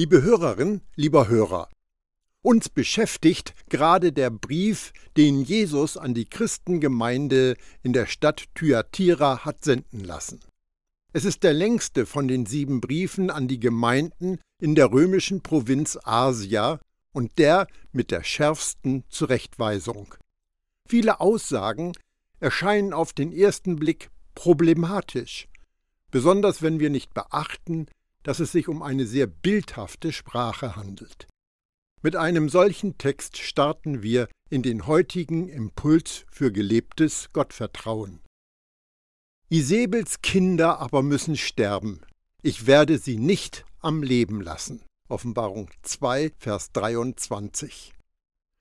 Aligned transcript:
Liebe 0.00 0.22
Hörerin, 0.22 0.80
lieber 0.96 1.28
Hörer, 1.28 1.68
uns 2.40 2.70
beschäftigt 2.70 3.52
gerade 3.68 4.14
der 4.14 4.30
Brief, 4.30 4.94
den 5.18 5.42
Jesus 5.42 5.98
an 5.98 6.14
die 6.14 6.24
Christengemeinde 6.24 7.54
in 7.82 7.92
der 7.92 8.06
Stadt 8.06 8.46
Thyatira 8.54 9.44
hat 9.44 9.62
senden 9.62 10.02
lassen. 10.02 10.40
Es 11.12 11.26
ist 11.26 11.42
der 11.42 11.52
längste 11.52 12.06
von 12.06 12.28
den 12.28 12.46
sieben 12.46 12.80
Briefen 12.80 13.28
an 13.28 13.46
die 13.46 13.60
Gemeinden 13.60 14.38
in 14.58 14.74
der 14.74 14.90
römischen 14.90 15.42
Provinz 15.42 15.98
Asia 16.02 16.80
und 17.12 17.38
der 17.38 17.66
mit 17.92 18.10
der 18.10 18.24
schärfsten 18.24 19.04
Zurechtweisung. 19.10 20.14
Viele 20.88 21.20
Aussagen 21.20 21.92
erscheinen 22.38 22.94
auf 22.94 23.12
den 23.12 23.34
ersten 23.34 23.76
Blick 23.76 24.08
problematisch, 24.34 25.46
besonders 26.10 26.62
wenn 26.62 26.80
wir 26.80 26.88
nicht 26.88 27.12
beachten, 27.12 27.84
dass 28.22 28.40
es 28.40 28.52
sich 28.52 28.68
um 28.68 28.82
eine 28.82 29.06
sehr 29.06 29.26
bildhafte 29.26 30.12
Sprache 30.12 30.76
handelt. 30.76 31.26
Mit 32.02 32.16
einem 32.16 32.48
solchen 32.48 32.96
Text 32.98 33.36
starten 33.38 34.02
wir 34.02 34.28
in 34.48 34.62
den 34.62 34.86
heutigen 34.86 35.48
Impuls 35.48 36.24
für 36.30 36.50
gelebtes 36.50 37.28
Gottvertrauen. 37.32 38.20
Isabels 39.50 40.22
Kinder 40.22 40.78
aber 40.78 41.02
müssen 41.02 41.36
sterben. 41.36 42.00
Ich 42.42 42.66
werde 42.66 42.98
sie 42.98 43.18
nicht 43.18 43.64
am 43.80 44.02
Leben 44.02 44.40
lassen. 44.40 44.82
Offenbarung 45.08 45.70
2, 45.82 46.32
Vers 46.38 46.72
23. 46.72 47.92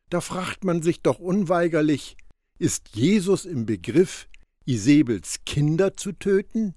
Da 0.10 0.20
fragt 0.20 0.64
man 0.64 0.82
sich 0.82 1.02
doch 1.02 1.20
unweigerlich, 1.20 2.18
ist 2.58 2.90
Jesus 2.96 3.46
im 3.46 3.66
Begriff, 3.66 4.28
Isabels 4.66 5.46
Kinder 5.46 5.96
zu 5.96 6.12
töten? 6.12 6.76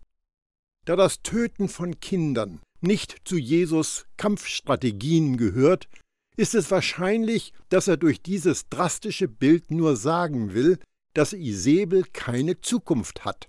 Da 0.85 0.95
das 0.95 1.23
Töten 1.23 1.69
von 1.69 1.99
Kindern 1.99 2.61
nicht 2.83 3.17
zu 3.25 3.37
Jesus 3.37 4.07
Kampfstrategien 4.17 5.37
gehört, 5.37 5.89
ist 6.37 6.55
es 6.55 6.71
wahrscheinlich, 6.71 7.53
dass 7.69 7.89
er 7.89 7.97
durch 7.97 8.23
dieses 8.23 8.69
drastische 8.69 9.29
Bild 9.29 9.71
nur 9.71 9.97
sagen 9.97 10.55
will, 10.55 10.79
dass 11.15 11.33
Isabel 11.33 12.05
keine 12.13 12.61
Zukunft 12.61 13.25
hat. 13.25 13.49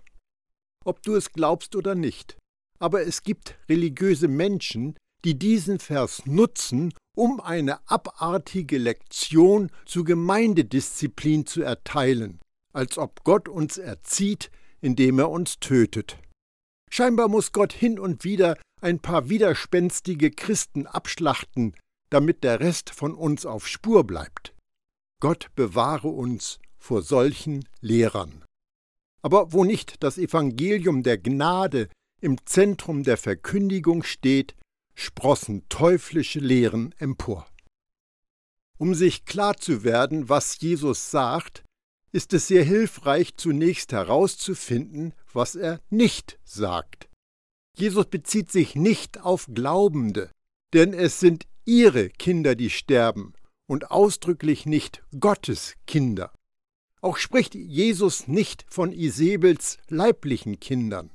Ob 0.84 1.02
du 1.04 1.16
es 1.16 1.32
glaubst 1.32 1.76
oder 1.76 1.96
nicht. 1.96 2.38
Aber 2.80 3.06
es 3.06 3.24
gibt 3.24 3.56
religiöse 3.70 4.28
Menschen, 4.28 4.98
die 5.24 5.40
diesen 5.40 5.80
Vers 5.80 6.26
nutzen, 6.26 6.94
um 7.16 7.40
eine 7.40 7.88
abartige 7.90 8.78
Lektion 8.78 9.72
zu 9.86 10.04
Gemeindedisziplin 10.04 11.46
zu 11.46 11.62
erteilen, 11.62 12.40
als 12.74 12.98
ob 12.98 13.24
Gott 13.24 13.48
uns 13.48 13.78
erzieht, 13.78 14.52
indem 14.82 15.20
er 15.20 15.30
uns 15.30 15.60
tötet. 15.60 16.18
Scheinbar 16.90 17.30
muss 17.30 17.54
Gott 17.54 17.72
hin 17.72 17.98
und 17.98 18.24
wieder 18.24 18.58
ein 18.84 19.00
paar 19.00 19.30
widerspenstige 19.30 20.30
Christen 20.32 20.86
abschlachten, 20.88 21.76
damit 22.10 22.44
der 22.44 22.60
Rest 22.60 22.90
von 22.90 23.16
uns 23.16 23.46
auf 23.46 23.68
Spur 23.68 24.04
bleibt. 24.04 24.54
Gott 25.20 25.48
bewahre 25.56 26.10
uns 26.10 26.60
vor 26.78 27.02
solchen 27.02 27.68
Lehrern. 27.80 28.44
Aber 29.22 29.54
wo 29.54 29.64
nicht 29.64 30.04
das 30.04 30.18
Evangelium 30.18 31.02
der 31.02 31.18
Gnade 31.18 31.88
im 32.20 32.46
Zentrum 32.46 33.04
der 33.04 33.18
Verkündigung 33.18 34.04
steht, 34.04 34.56
sprossen 34.96 35.64
teuflische 35.70 36.40
Lehren 36.40 36.94
empor. 37.00 37.48
Um 38.78 38.94
sich 38.94 39.24
klar 39.24 39.56
zu 39.56 39.84
werden, 39.84 40.28
was 40.28 40.60
Jesus 40.60 41.10
sagt, 41.10 41.64
ist 42.12 42.34
es 42.34 42.48
sehr 42.48 42.64
hilfreich, 42.64 43.38
zunächst 43.38 43.94
herauszufinden, 43.94 45.14
was 45.32 45.56
er 45.56 45.80
nicht 45.90 46.38
sagt. 46.44 47.10
Jesus 47.76 48.06
bezieht 48.06 48.52
sich 48.52 48.76
nicht 48.76 49.22
auf 49.22 49.48
Glaubende, 49.54 50.30
denn 50.74 50.94
es 50.94 51.20
sind 51.20 51.46
ihre 51.66 52.10
Kinder, 52.10 52.56
die 52.56 52.70
sterben, 52.70 53.34
und 53.68 53.92
ausdrücklich 53.92 54.66
nicht 54.66 55.02
Gottes 55.20 55.76
Kinder. 55.88 56.32
Auch 57.02 57.18
spricht 57.18 57.56
Jesus 57.56 58.28
nicht 58.28 58.66
von 58.70 58.92
Isabels 58.92 59.78
leiblichen 59.90 60.60
Kindern. 60.60 61.12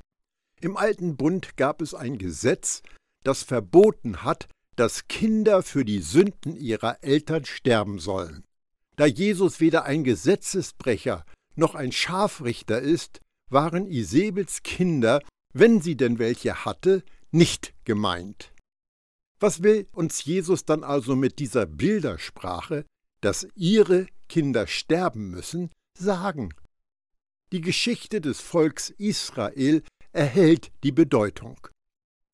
Im 0.61 0.77
alten 0.77 1.17
Bund 1.17 1.57
gab 1.57 1.81
es 1.81 1.95
ein 1.95 2.19
Gesetz, 2.19 2.83
das 3.23 3.43
verboten 3.43 4.23
hat, 4.23 4.49
dass 4.77 5.09
Kinder 5.09 5.63
für 5.63 5.85
die 5.85 6.01
Sünden 6.01 6.57
ihrer 6.57 7.03
Eltern 7.03 7.45
sterben 7.45 7.99
sollen. 7.99 8.45
Da 8.97 9.07
Jesus 9.07 9.61
weder 9.61 9.85
ein 9.85 10.05
Gesetzesbrecher 10.05 11.25
noch 11.55 11.75
ein 11.75 11.93
Scharfrichter 11.93 12.81
ist, 12.81 13.21
waren 13.49 13.87
Isabels 13.87 14.63
Kinder 14.63 15.21
wenn 15.59 15.81
sie 15.81 15.97
denn 15.97 16.19
welche 16.19 16.65
hatte, 16.65 17.03
nicht 17.31 17.75
gemeint. 17.85 18.53
Was 19.41 19.63
will 19.63 19.87
uns 19.93 20.25
Jesus 20.25 20.65
dann 20.65 20.83
also 20.83 21.15
mit 21.15 21.39
dieser 21.39 21.67
Bildersprache, 21.67 22.85
dass 23.21 23.47
ihre 23.55 24.07
Kinder 24.29 24.67
sterben 24.67 25.31
müssen, 25.31 25.71
sagen? 25.97 26.53
Die 27.53 27.61
Geschichte 27.61 28.21
des 28.21 28.41
Volks 28.41 28.91
Israel 28.91 29.83
erhält 30.13 30.71
die 30.83 30.93
Bedeutung. 30.93 31.59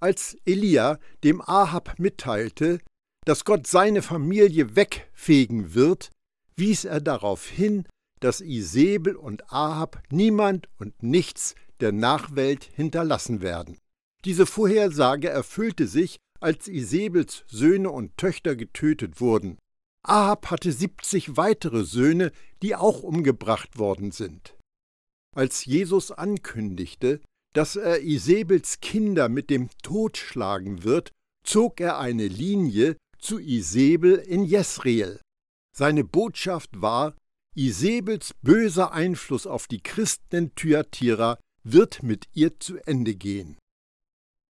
Als 0.00 0.36
Elia 0.44 0.98
dem 1.22 1.40
Ahab 1.40 1.98
mitteilte, 1.98 2.80
dass 3.24 3.44
Gott 3.44 3.66
seine 3.66 4.02
Familie 4.02 4.76
wegfegen 4.76 5.74
wird, 5.74 6.10
wies 6.56 6.84
er 6.84 7.00
darauf 7.00 7.46
hin, 7.46 7.86
dass 8.20 8.40
Isabel 8.40 9.16
und 9.16 9.52
Ahab 9.52 10.02
niemand 10.10 10.68
und 10.78 11.02
nichts 11.02 11.54
der 11.80 11.92
Nachwelt 11.92 12.64
hinterlassen 12.74 13.40
werden. 13.40 13.78
Diese 14.24 14.46
Vorhersage 14.46 15.28
erfüllte 15.28 15.86
sich, 15.86 16.16
als 16.40 16.68
Isebels 16.68 17.44
Söhne 17.46 17.90
und 17.90 18.16
Töchter 18.16 18.56
getötet 18.56 19.20
wurden. 19.20 19.58
Ahab 20.02 20.50
hatte 20.50 20.70
70 20.70 21.36
weitere 21.36 21.84
Söhne, 21.84 22.32
die 22.62 22.76
auch 22.76 23.02
umgebracht 23.02 23.78
worden 23.78 24.10
sind. 24.10 24.54
Als 25.34 25.64
Jesus 25.64 26.10
ankündigte, 26.10 27.20
dass 27.54 27.76
er 27.76 28.02
Isebels 28.02 28.80
Kinder 28.80 29.28
mit 29.28 29.48
dem 29.48 29.70
Tod 29.82 30.18
schlagen 30.18 30.84
wird, 30.84 31.12
zog 31.44 31.80
er 31.80 31.98
eine 31.98 32.28
Linie 32.28 32.96
zu 33.18 33.38
Isebel 33.38 34.16
in 34.16 34.44
Jesreel. 34.44 35.20
Seine 35.74 36.04
Botschaft 36.04 36.70
war, 36.80 37.16
Isebels 37.56 38.34
böser 38.42 38.92
Einfluss 38.92 39.46
auf 39.46 39.66
die 39.66 39.80
Christen 39.80 40.36
in 40.36 40.54
Thyatira 40.54 41.38
wird 41.64 42.02
mit 42.02 42.28
ihr 42.32 42.60
zu 42.60 42.78
Ende 42.86 43.14
gehen. 43.14 43.56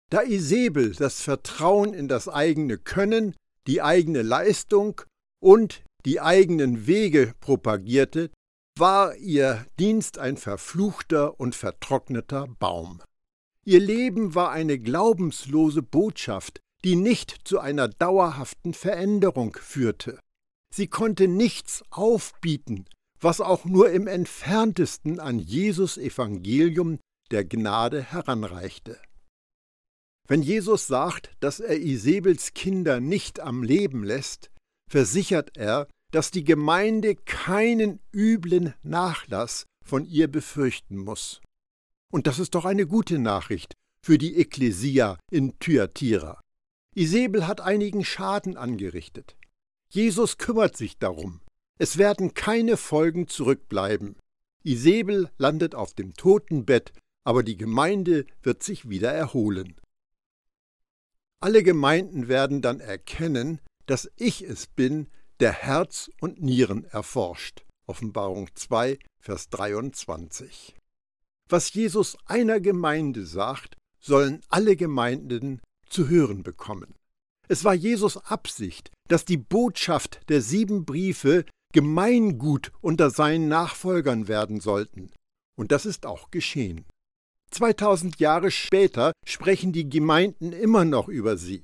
Da 0.09 0.21
Isabel 0.21 0.93
das 0.93 1.21
Vertrauen 1.21 1.93
in 1.93 2.07
das 2.07 2.27
eigene 2.27 2.77
Können, 2.77 3.35
die 3.67 3.81
eigene 3.81 4.21
Leistung 4.21 5.01
und 5.39 5.83
die 6.05 6.21
eigenen 6.21 6.87
Wege 6.87 7.33
propagierte, 7.39 8.31
war 8.77 9.15
ihr 9.17 9.65
Dienst 9.77 10.17
ein 10.17 10.37
verfluchter 10.37 11.39
und 11.39 11.53
vertrockneter 11.55 12.47
Baum. 12.59 13.01
Ihr 13.65 13.79
Leben 13.81 14.33
war 14.35 14.51
eine 14.51 14.79
glaubenslose 14.79 15.83
Botschaft, 15.83 16.61
die 16.83 16.95
nicht 16.95 17.41
zu 17.43 17.59
einer 17.59 17.89
dauerhaften 17.89 18.73
Veränderung 18.73 19.55
führte. 19.59 20.19
Sie 20.73 20.87
konnte 20.87 21.27
nichts 21.27 21.83
aufbieten, 21.89 22.85
was 23.21 23.41
auch 23.41 23.65
nur 23.65 23.91
im 23.91 24.07
entferntesten 24.07 25.19
an 25.19 25.39
Jesus 25.39 25.97
Evangelium 25.97 26.99
der 27.31 27.45
Gnade 27.45 28.01
heranreichte. 28.01 28.99
Wenn 30.27 30.41
Jesus 30.41 30.87
sagt, 30.87 31.31
dass 31.39 31.59
er 31.59 31.79
Isabels 31.79 32.53
Kinder 32.53 32.99
nicht 32.99 33.39
am 33.39 33.63
Leben 33.63 34.03
lässt, 34.03 34.51
versichert 34.89 35.57
er, 35.57 35.87
dass 36.11 36.31
die 36.31 36.43
Gemeinde 36.43 37.15
keinen 37.15 37.99
üblen 38.13 38.73
Nachlass 38.83 39.65
von 39.83 40.05
ihr 40.05 40.27
befürchten 40.27 40.97
muss. 40.97 41.41
Und 42.11 42.27
das 42.27 42.39
ist 42.39 42.55
doch 42.55 42.65
eine 42.65 42.87
gute 42.87 43.19
Nachricht 43.19 43.73
für 44.03 44.17
die 44.17 44.37
Ekklesia 44.37 45.17
in 45.31 45.57
Thyatira. 45.59 46.41
Isabel 46.95 47.47
hat 47.47 47.61
einigen 47.61 48.03
Schaden 48.03 48.57
angerichtet. 48.57 49.35
Jesus 49.91 50.37
kümmert 50.37 50.77
sich 50.77 50.97
darum. 50.97 51.41
Es 51.79 51.97
werden 51.97 52.33
keine 52.33 52.75
Folgen 52.75 53.27
zurückbleiben. 53.29 54.17
Isabel 54.63 55.31
landet 55.37 55.75
auf 55.75 55.93
dem 55.93 56.13
Totenbett, 56.13 56.91
aber 57.23 57.41
die 57.41 57.55
Gemeinde 57.55 58.25
wird 58.43 58.63
sich 58.63 58.89
wieder 58.89 59.13
erholen. 59.13 59.79
Alle 61.39 61.63
Gemeinden 61.63 62.27
werden 62.27 62.61
dann 62.61 62.81
erkennen, 62.81 63.61
dass 63.85 64.11
ich 64.17 64.41
es 64.41 64.67
bin, 64.67 65.07
der 65.39 65.53
Herz 65.53 66.11
und 66.19 66.41
Nieren 66.41 66.83
erforscht. 66.83 67.63
Offenbarung 67.87 68.49
2, 68.55 68.99
Vers 69.21 69.49
23. 69.49 70.75
Was 71.47 71.73
Jesus 71.73 72.17
einer 72.25 72.59
Gemeinde 72.59 73.25
sagt, 73.25 73.77
sollen 74.01 74.41
alle 74.49 74.75
Gemeinden 74.75 75.61
zu 75.87 76.09
hören 76.09 76.43
bekommen. 76.43 76.93
Es 77.47 77.63
war 77.63 77.73
Jesus 77.73 78.17
Absicht, 78.17 78.91
dass 79.07 79.23
die 79.23 79.37
Botschaft 79.37 80.19
der 80.27 80.41
sieben 80.41 80.85
Briefe 80.85 81.45
Gemeingut 81.73 82.71
unter 82.81 83.11
seinen 83.11 83.47
Nachfolgern 83.47 84.27
werden 84.27 84.59
sollten. 84.59 85.11
Und 85.55 85.71
das 85.71 85.85
ist 85.85 86.05
auch 86.05 86.31
geschehen. 86.31 86.85
2000 87.51 88.19
Jahre 88.19 88.51
später 88.51 89.11
sprechen 89.25 89.71
die 89.71 89.89
Gemeinden 89.89 90.51
immer 90.51 90.85
noch 90.85 91.07
über 91.07 91.37
sie. 91.37 91.63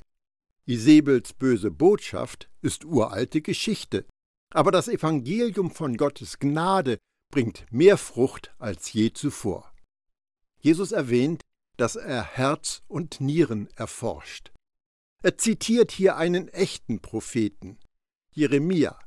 Isabels 0.66 1.34
böse 1.34 1.72
Botschaft 1.72 2.50
ist 2.62 2.86
uralte 2.86 3.42
Geschichte, 3.42 4.06
aber 4.54 4.72
das 4.72 4.88
Evangelium 4.88 5.72
von 5.72 5.96
Gottes 5.98 6.40
Gnade 6.40 6.98
bringt 7.32 7.66
mehr 7.72 7.98
Frucht 7.98 8.54
als 8.58 8.92
je 8.94 9.12
zuvor. 9.14 9.72
Jesus 10.60 10.92
erwähnt, 10.92 11.42
dass 11.78 11.96
er 11.96 12.24
Herz 12.24 12.82
und 12.88 13.22
Nieren 13.22 13.70
erforscht. 13.76 14.52
Er 15.22 15.38
zitiert 15.38 15.92
hier 15.92 16.18
einen 16.18 16.48
echten 16.50 17.02
Propheten, 17.02 17.78
Jeremia, 18.32 18.98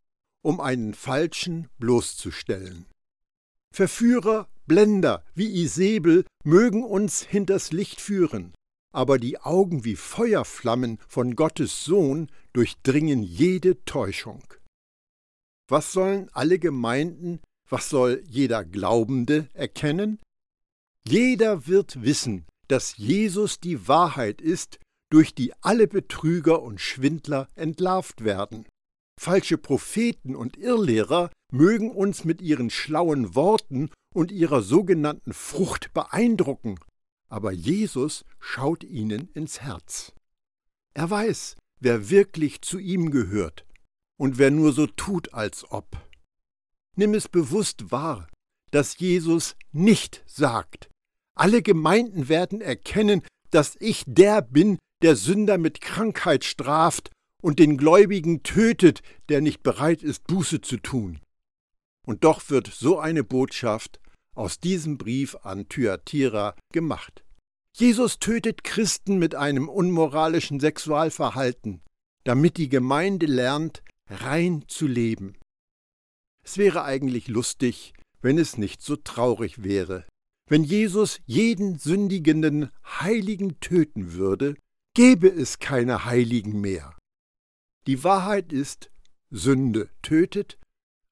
um 0.43 0.61
einen 0.61 0.95
falschen 0.95 1.69
bloßzustellen. 1.79 2.87
Verführer, 3.73 4.49
Blender 4.67 5.25
wie 5.35 5.63
Isabel 5.63 6.25
mögen 6.45 6.85
uns 6.85 7.23
hinters 7.23 7.73
Licht 7.73 8.01
führen, 8.01 8.53
aber 8.93 9.19
die 9.19 9.39
Augen 9.39 9.85
wie 9.85 9.97
Feuerflammen 9.97 10.99
von 11.09 11.37
Gottes 11.37 11.85
Sohn 11.85 12.31
durchdringen 12.53 13.23
jede 13.23 13.85
Täuschung. 13.85 14.43
Was 15.69 15.93
sollen 15.93 16.31
alle 16.33 16.59
Gemeinden, 16.59 17.41
was 17.69 17.91
soll 17.91 18.23
jeder 18.27 18.65
Glaubende 18.65 19.49
erkennen? 19.53 20.19
Jeder 21.07 21.67
wird 21.67 22.03
wissen, 22.03 22.47
dass 22.69 22.97
Jesus 22.97 23.61
die 23.61 23.89
Wahrheit 23.89 24.41
ist, 24.41 24.79
durch 25.11 25.35
die 25.35 25.53
alle 25.63 25.87
Betrüger 25.87 26.63
und 26.63 26.81
Schwindler 26.81 27.49
entlarvt 27.55 28.25
werden. 28.25 28.67
Falsche 29.19 29.59
Propheten 29.59 30.37
und 30.37 30.57
Irrlehrer 30.57 31.31
mögen 31.53 31.91
uns 31.91 32.25
mit 32.25 32.41
ihren 32.41 32.71
schlauen 32.71 33.35
Worten 33.35 33.91
und 34.15 34.31
ihrer 34.31 34.63
sogenannten 34.63 35.33
Frucht 35.33 35.93
beeindrucken, 35.93 36.79
aber 37.29 37.53
Jesus 37.53 38.25
schaut 38.39 38.85
ihnen 38.85 39.29
ins 39.35 39.61
Herz. 39.61 40.13
Er 40.95 41.11
weiß, 41.11 41.57
wer 41.81 42.11
wirklich 42.11 42.63
zu 42.63 42.79
ihm 42.79 43.11
gehört 43.11 43.67
und 44.19 44.39
wer 44.39 44.51
nur 44.51 44.73
so 44.73 44.87
tut, 44.87 45.35
als 45.35 45.71
ob. 45.71 45.97
Nimm 46.97 47.15
es 47.15 47.29
bewusst 47.29 47.91
wahr, 47.91 48.29
dass 48.71 48.99
Jesus 48.99 49.57
nicht 49.73 50.23
sagt, 50.27 50.89
alle 51.35 51.63
Gemeinden 51.63 52.29
werden 52.29 52.61
erkennen, 52.61 53.23
dass 53.51 53.77
ich 53.81 54.05
der 54.07 54.43
bin, 54.43 54.79
der 55.03 55.17
Sünder 55.17 55.59
mit 55.59 55.81
Krankheit 55.81 56.45
straft 56.45 57.11
und 57.43 57.59
den 57.59 57.77
Gläubigen 57.77 58.43
tötet, 58.43 59.03
der 59.29 59.41
nicht 59.41 59.63
bereit 59.63 60.03
ist, 60.03 60.27
Buße 60.27 60.61
zu 60.61 60.79
tun. 60.79 61.21
Und 62.07 62.25
doch 62.25 62.49
wird 62.51 62.69
so 62.69 62.99
eine 62.99 63.23
Botschaft 63.25 64.01
aus 64.35 64.61
diesem 64.61 64.99
Brief 64.99 65.37
an 65.43 65.69
Thyatira 65.69 66.55
gemacht. 66.73 67.25
Jesus 67.77 68.19
tötet 68.19 68.65
Christen 68.65 69.19
mit 69.19 69.35
einem 69.35 69.69
unmoralischen 69.69 70.59
Sexualverhalten, 70.59 71.83
damit 72.25 72.57
die 72.57 72.69
Gemeinde 72.69 73.27
lernt, 73.27 73.83
rein 74.09 74.65
zu 74.69 74.87
leben. 74.87 75.37
Es 76.45 76.57
wäre 76.57 76.85
eigentlich 76.85 77.29
lustig, 77.29 77.93
wenn 78.21 78.39
es 78.39 78.59
nicht 78.59 78.83
so 78.83 78.97
traurig 78.97 79.63
wäre. 79.63 80.07
Wenn 80.49 80.65
Jesus 80.65 81.21
jeden 81.27 81.79
sündigenden 81.79 82.71
Heiligen 82.85 83.61
töten 83.61 84.15
würde, 84.15 84.57
gäbe 84.95 85.29
es 85.29 85.59
keine 85.59 86.07
Heiligen 86.07 86.61
mehr. 86.61 86.98
Die 87.89 88.05
Wahrheit 88.05 88.53
ist, 88.53 88.91
Sünde 89.31 89.89
tötet, 90.03 90.59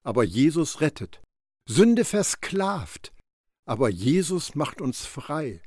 aber 0.03 0.23
Jesus 0.23 0.79
rettet. 0.79 1.23
Sünde 1.67 2.05
versklavt, 2.05 3.15
aber 3.65 3.89
Jesus 3.89 4.53
macht 4.53 4.79
uns 4.79 5.03
frei. 5.03 5.63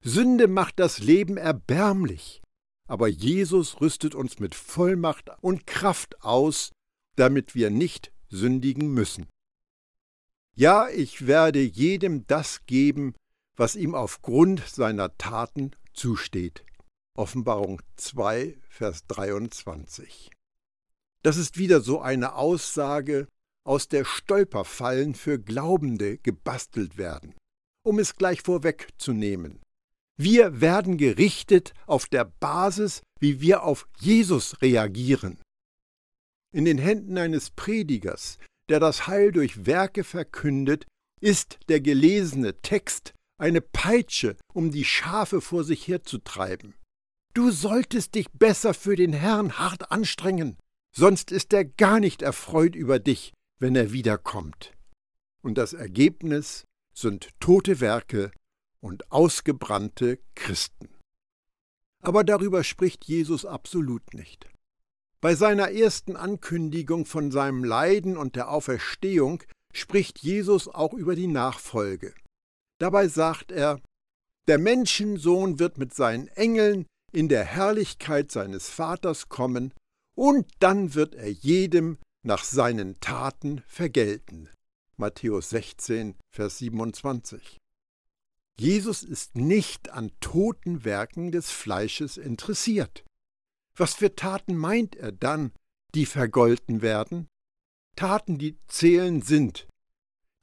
Sünde 0.00 0.46
macht 0.46 0.78
das 0.78 1.00
Leben 1.00 1.38
erbärmlich, 1.38 2.40
aber 2.86 3.08
Jesus 3.08 3.80
rüstet 3.80 4.14
uns 4.14 4.38
mit 4.38 4.54
Vollmacht 4.54 5.28
und 5.40 5.66
Kraft 5.66 6.22
aus, 6.22 6.70
damit 7.16 7.56
wir 7.56 7.70
nicht 7.70 8.12
sündigen 8.28 8.94
müssen. 8.94 9.26
Ja, 10.54 10.88
ich 10.88 11.26
werde 11.26 11.62
jedem 11.62 12.28
das 12.28 12.64
geben, 12.66 13.16
was 13.56 13.74
ihm 13.74 13.96
aufgrund 13.96 14.60
seiner 14.68 15.18
Taten 15.18 15.72
zusteht. 15.94 16.64
Offenbarung 17.16 17.82
2, 17.96 18.56
Vers 18.68 19.04
23. 19.08 20.30
Das 21.24 21.38
ist 21.38 21.56
wieder 21.56 21.80
so 21.80 22.00
eine 22.00 22.34
Aussage, 22.34 23.28
aus 23.66 23.88
der 23.88 24.04
Stolperfallen 24.04 25.14
für 25.14 25.38
Glaubende 25.38 26.18
gebastelt 26.18 26.98
werden. 26.98 27.34
Um 27.82 27.98
es 27.98 28.16
gleich 28.16 28.42
vorwegzunehmen. 28.42 29.60
Wir 30.20 30.60
werden 30.60 30.98
gerichtet 30.98 31.72
auf 31.86 32.06
der 32.06 32.26
Basis, 32.26 33.00
wie 33.20 33.40
wir 33.40 33.62
auf 33.62 33.88
Jesus 33.98 34.60
reagieren. 34.60 35.38
In 36.54 36.66
den 36.66 36.78
Händen 36.78 37.16
eines 37.16 37.50
Predigers, 37.50 38.38
der 38.68 38.78
das 38.78 39.06
Heil 39.06 39.32
durch 39.32 39.64
Werke 39.64 40.04
verkündet, 40.04 40.84
ist 41.20 41.58
der 41.70 41.80
gelesene 41.80 42.60
Text 42.60 43.14
eine 43.40 43.62
Peitsche, 43.62 44.36
um 44.52 44.70
die 44.70 44.84
Schafe 44.84 45.40
vor 45.40 45.64
sich 45.64 45.88
herzutreiben. 45.88 46.74
Du 47.32 47.50
solltest 47.50 48.14
dich 48.14 48.30
besser 48.30 48.74
für 48.74 48.94
den 48.94 49.14
Herrn 49.14 49.58
hart 49.58 49.90
anstrengen 49.90 50.58
sonst 50.96 51.32
ist 51.32 51.52
er 51.52 51.64
gar 51.64 52.00
nicht 52.00 52.22
erfreut 52.22 52.74
über 52.74 52.98
dich, 52.98 53.32
wenn 53.58 53.76
er 53.76 53.92
wiederkommt. 53.92 54.72
Und 55.42 55.58
das 55.58 55.72
Ergebnis 55.72 56.64
sind 56.94 57.28
tote 57.40 57.80
Werke 57.80 58.30
und 58.80 59.10
ausgebrannte 59.10 60.18
Christen. 60.34 60.88
Aber 62.00 62.22
darüber 62.22 62.64
spricht 62.64 63.04
Jesus 63.04 63.44
absolut 63.44 64.14
nicht. 64.14 64.48
Bei 65.20 65.34
seiner 65.34 65.70
ersten 65.70 66.16
Ankündigung 66.16 67.06
von 67.06 67.30
seinem 67.30 67.64
Leiden 67.64 68.16
und 68.16 68.36
der 68.36 68.50
Auferstehung 68.50 69.42
spricht 69.72 70.18
Jesus 70.20 70.68
auch 70.68 70.92
über 70.92 71.16
die 71.16 71.26
Nachfolge. 71.26 72.14
Dabei 72.78 73.08
sagt 73.08 73.50
er, 73.50 73.80
der 74.46 74.58
Menschensohn 74.58 75.58
wird 75.58 75.78
mit 75.78 75.94
seinen 75.94 76.28
Engeln 76.28 76.84
in 77.10 77.28
der 77.28 77.44
Herrlichkeit 77.44 78.30
seines 78.30 78.68
Vaters 78.68 79.30
kommen 79.30 79.72
und 80.14 80.50
dann 80.60 80.94
wird 80.94 81.14
er 81.14 81.30
jedem 81.30 81.98
nach 82.22 82.44
seinen 82.44 83.00
Taten 83.00 83.62
vergelten. 83.66 84.48
Matthäus 84.96 85.50
16, 85.50 86.16
Vers 86.30 86.58
27. 86.58 87.58
Jesus 88.58 89.02
ist 89.02 89.34
nicht 89.34 89.90
an 89.90 90.12
toten 90.20 90.84
Werken 90.84 91.32
des 91.32 91.50
Fleisches 91.50 92.16
interessiert. 92.16 93.04
Was 93.76 93.94
für 93.94 94.14
Taten 94.14 94.56
meint 94.56 94.94
er 94.94 95.10
dann, 95.10 95.52
die 95.94 96.06
vergolten 96.06 96.80
werden? 96.80 97.26
Taten, 97.96 98.38
die 98.38 98.56
zählen 98.68 99.22
sind 99.22 99.66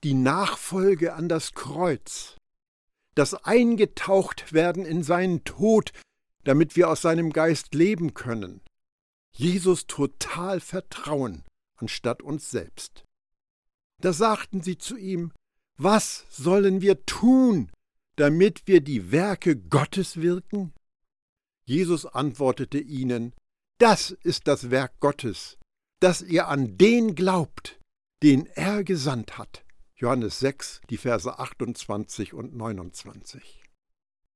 die 0.04 0.13
Nachfolge 0.13 1.13
an 1.13 1.30
das 1.30 1.54
Kreuz, 1.54 2.36
das 3.16 3.34
Eingetauchtwerden 3.34 4.86
in 4.86 5.04
seinen 5.04 5.44
Tod, 5.44 5.92
damit 6.44 6.75
wir 6.75 6.90
aus 6.90 7.01
seinem 7.01 7.32
Geist 7.32 7.75
leben 7.75 8.13
können, 8.13 8.62
Jesus 9.34 9.88
total 9.88 10.60
vertrauen, 10.60 11.44
anstatt 11.76 12.22
uns 12.22 12.52
selbst. 12.52 13.06
Da 14.00 14.14
sagten 14.14 14.62
sie 14.62 14.78
zu 14.78 14.98
ihm, 14.98 15.32
was 15.78 16.26
sollen 16.30 16.82
wir 16.82 17.06
tun, 17.06 17.72
damit 18.16 18.68
wir 18.68 18.82
die 18.82 19.12
Werke 19.12 19.56
Gottes 19.56 20.22
wirken? 20.22 20.74
Jesus 21.66 22.06
antwortete 22.06 22.80
ihnen, 22.80 23.34
das 23.78 24.12
ist 24.12 24.48
das 24.48 24.70
Werk 24.70 25.00
Gottes, 25.00 25.58
dass 26.00 26.22
ihr 26.22 26.48
an 26.48 26.78
den 26.78 27.16
glaubt, 27.16 27.80
den 28.22 28.46
er 28.46 28.84
gesandt 28.84 29.38
hat. 29.38 29.64
Johannes 29.96 30.40
6, 30.40 30.82
die 30.90 30.98
Verse 30.98 31.40
28 31.40 32.34
und 32.34 32.56
29. 32.56 33.64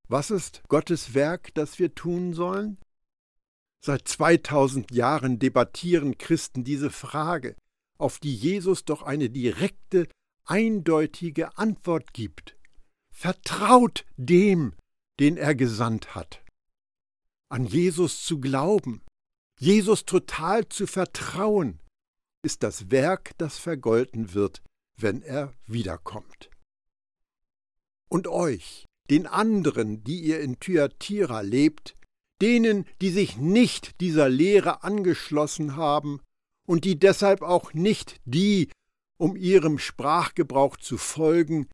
Was 0.07 0.29
ist 0.29 0.61
Gottes 0.67 1.15
Werk, 1.15 1.53
das 1.55 1.79
wir 1.79 1.95
tun 1.95 2.33
sollen? 2.33 2.77
Seit 3.85 4.07
2000 4.07 4.89
Jahren 4.89 5.37
debattieren 5.37 6.17
Christen 6.17 6.63
diese 6.63 6.89
Frage, 6.89 7.55
auf 7.99 8.17
die 8.17 8.33
Jesus 8.33 8.83
doch 8.83 9.03
eine 9.03 9.29
direkte, 9.29 10.07
eindeutige 10.43 11.55
Antwort 11.59 12.11
gibt. 12.11 12.57
Vertraut 13.11 14.03
dem, 14.17 14.73
den 15.19 15.37
er 15.37 15.53
gesandt 15.53 16.15
hat. 16.15 16.43
An 17.47 17.67
Jesus 17.67 18.23
zu 18.23 18.39
glauben, 18.39 19.03
Jesus 19.59 20.05
total 20.05 20.67
zu 20.67 20.87
vertrauen, 20.87 21.79
ist 22.41 22.63
das 22.63 22.89
Werk, 22.89 23.37
das 23.37 23.59
vergolten 23.59 24.33
wird, 24.33 24.63
wenn 24.97 25.21
er 25.21 25.53
wiederkommt. 25.67 26.49
Und 28.09 28.27
euch, 28.27 28.85
den 29.11 29.27
anderen, 29.27 30.03
die 30.03 30.21
ihr 30.21 30.39
in 30.39 30.59
Thyatira 30.59 31.41
lebt, 31.41 31.93
denen, 32.41 32.85
die 33.01 33.09
sich 33.09 33.37
nicht 33.37 33.99
dieser 34.01 34.29
Lehre 34.29 34.83
angeschlossen 34.83 35.75
haben 35.75 36.21
und 36.65 36.85
die 36.85 36.99
deshalb 36.99 37.41
auch 37.41 37.73
nicht 37.73 38.19
die, 38.25 38.69
um 39.17 39.35
ihrem 39.35 39.79
Sprachgebrauch 39.79 40.77
zu 40.77 40.97
folgen, 40.97 41.67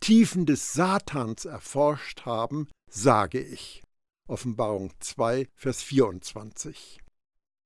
Tiefen 0.00 0.46
des 0.46 0.72
Satans 0.72 1.44
erforscht 1.44 2.22
haben, 2.26 2.68
sage 2.90 3.40
ich. 3.40 3.82
Offenbarung 4.28 4.92
2, 4.98 5.48
Vers 5.54 5.82
24. 5.82 7.00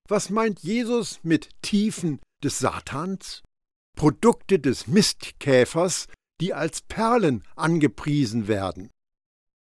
Was 0.08 0.30
meint 0.30 0.60
Jesus 0.60 1.20
mit 1.22 1.50
Tiefen 1.62 2.20
des 2.42 2.58
Satans? 2.58 3.42
Produkte 3.96 4.58
des 4.58 4.86
Mistkäfers, 4.86 6.06
die 6.40 6.52
als 6.52 6.82
Perlen 6.82 7.42
angepriesen 7.56 8.46
werden. 8.46 8.90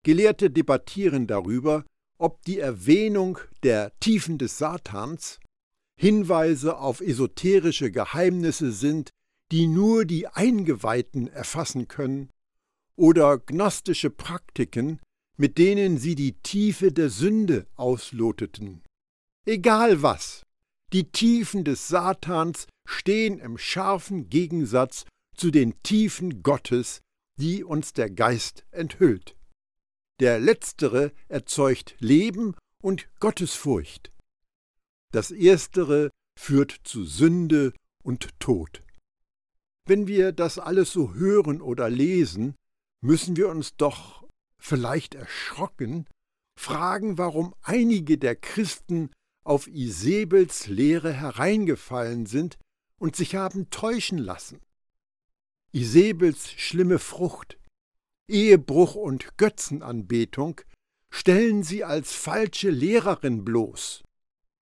Gelehrte 0.05 0.51
debattieren 0.51 1.27
darüber, 1.27 1.85
ob 2.23 2.45
die 2.45 2.61
Erwähnung 2.61 3.38
der 3.64 3.93
Tiefen 3.99 4.38
des 4.38 4.57
Satans 4.57 5.41
Hinweise 5.99 6.79
auf 6.79 7.00
esoterische 7.00 7.91
Geheimnisse 7.91 8.71
sind, 8.71 9.11
die 9.50 9.67
nur 9.67 10.05
die 10.05 10.29
Eingeweihten 10.29 11.26
erfassen 11.26 11.88
können, 11.88 12.31
oder 12.97 13.38
gnostische 13.38 14.11
Praktiken, 14.11 15.00
mit 15.37 15.59
denen 15.59 15.99
sie 15.99 16.14
die 16.14 16.35
Tiefe 16.35 16.93
der 16.93 17.11
Sünde 17.11 17.67
ausloteten. 17.75 18.83
Egal 19.45 20.02
was, 20.02 20.43
die 20.93 21.11
Tiefen 21.11 21.64
des 21.64 21.88
Satans 21.88 22.67
stehen 22.87 23.41
im 23.41 23.59
scharfen 23.59 24.29
Gegensatz 24.29 25.07
zu 25.37 25.50
den 25.50 25.75
Tiefen 25.83 26.43
Gottes, 26.45 27.00
die 27.37 27.64
uns 27.64 27.95
der 27.95 28.11
Geist 28.11 28.64
enthüllt. 28.71 29.35
Der 30.21 30.38
letztere 30.38 31.12
erzeugt 31.28 31.97
Leben 31.99 32.54
und 32.81 33.09
Gottesfurcht. 33.21 34.12
Das 35.12 35.31
erstere 35.31 36.11
führt 36.38 36.81
zu 36.85 37.04
Sünde 37.04 37.73
und 38.02 38.28
Tod. 38.40 38.83
Wenn 39.87 40.07
wir 40.07 40.33
das 40.33 40.59
alles 40.59 40.92
so 40.92 41.14
hören 41.14 41.61
oder 41.61 41.90
lesen, 41.90 42.54
müssen 43.00 43.37
wir 43.37 43.49
uns 43.49 43.76
doch 43.76 44.26
vielleicht 44.59 45.14
erschrocken 45.14 46.07
fragen, 46.57 47.19
warum 47.19 47.54
einige 47.62 48.19
der 48.19 48.37
Christen 48.37 49.11
auf 49.45 49.66
Isebels 49.66 50.69
Lehre 50.69 51.12
hereingefallen 51.12 52.26
sind 52.26 52.59
und 52.99 53.16
sich 53.16 53.35
haben 53.35 53.71
täuschen 53.71 54.19
lassen. 54.19 54.61
Isebels 55.73 56.52
schlimme 56.52 56.99
Frucht, 56.99 57.59
Ehebruch 58.29 58.95
und 58.95 59.37
Götzenanbetung 59.37 60.61
stellen 61.11 61.62
sie 61.62 61.85
als 61.85 62.12
falsche 62.12 62.71
Lehrerin 62.71 63.45
bloß. 63.45 64.02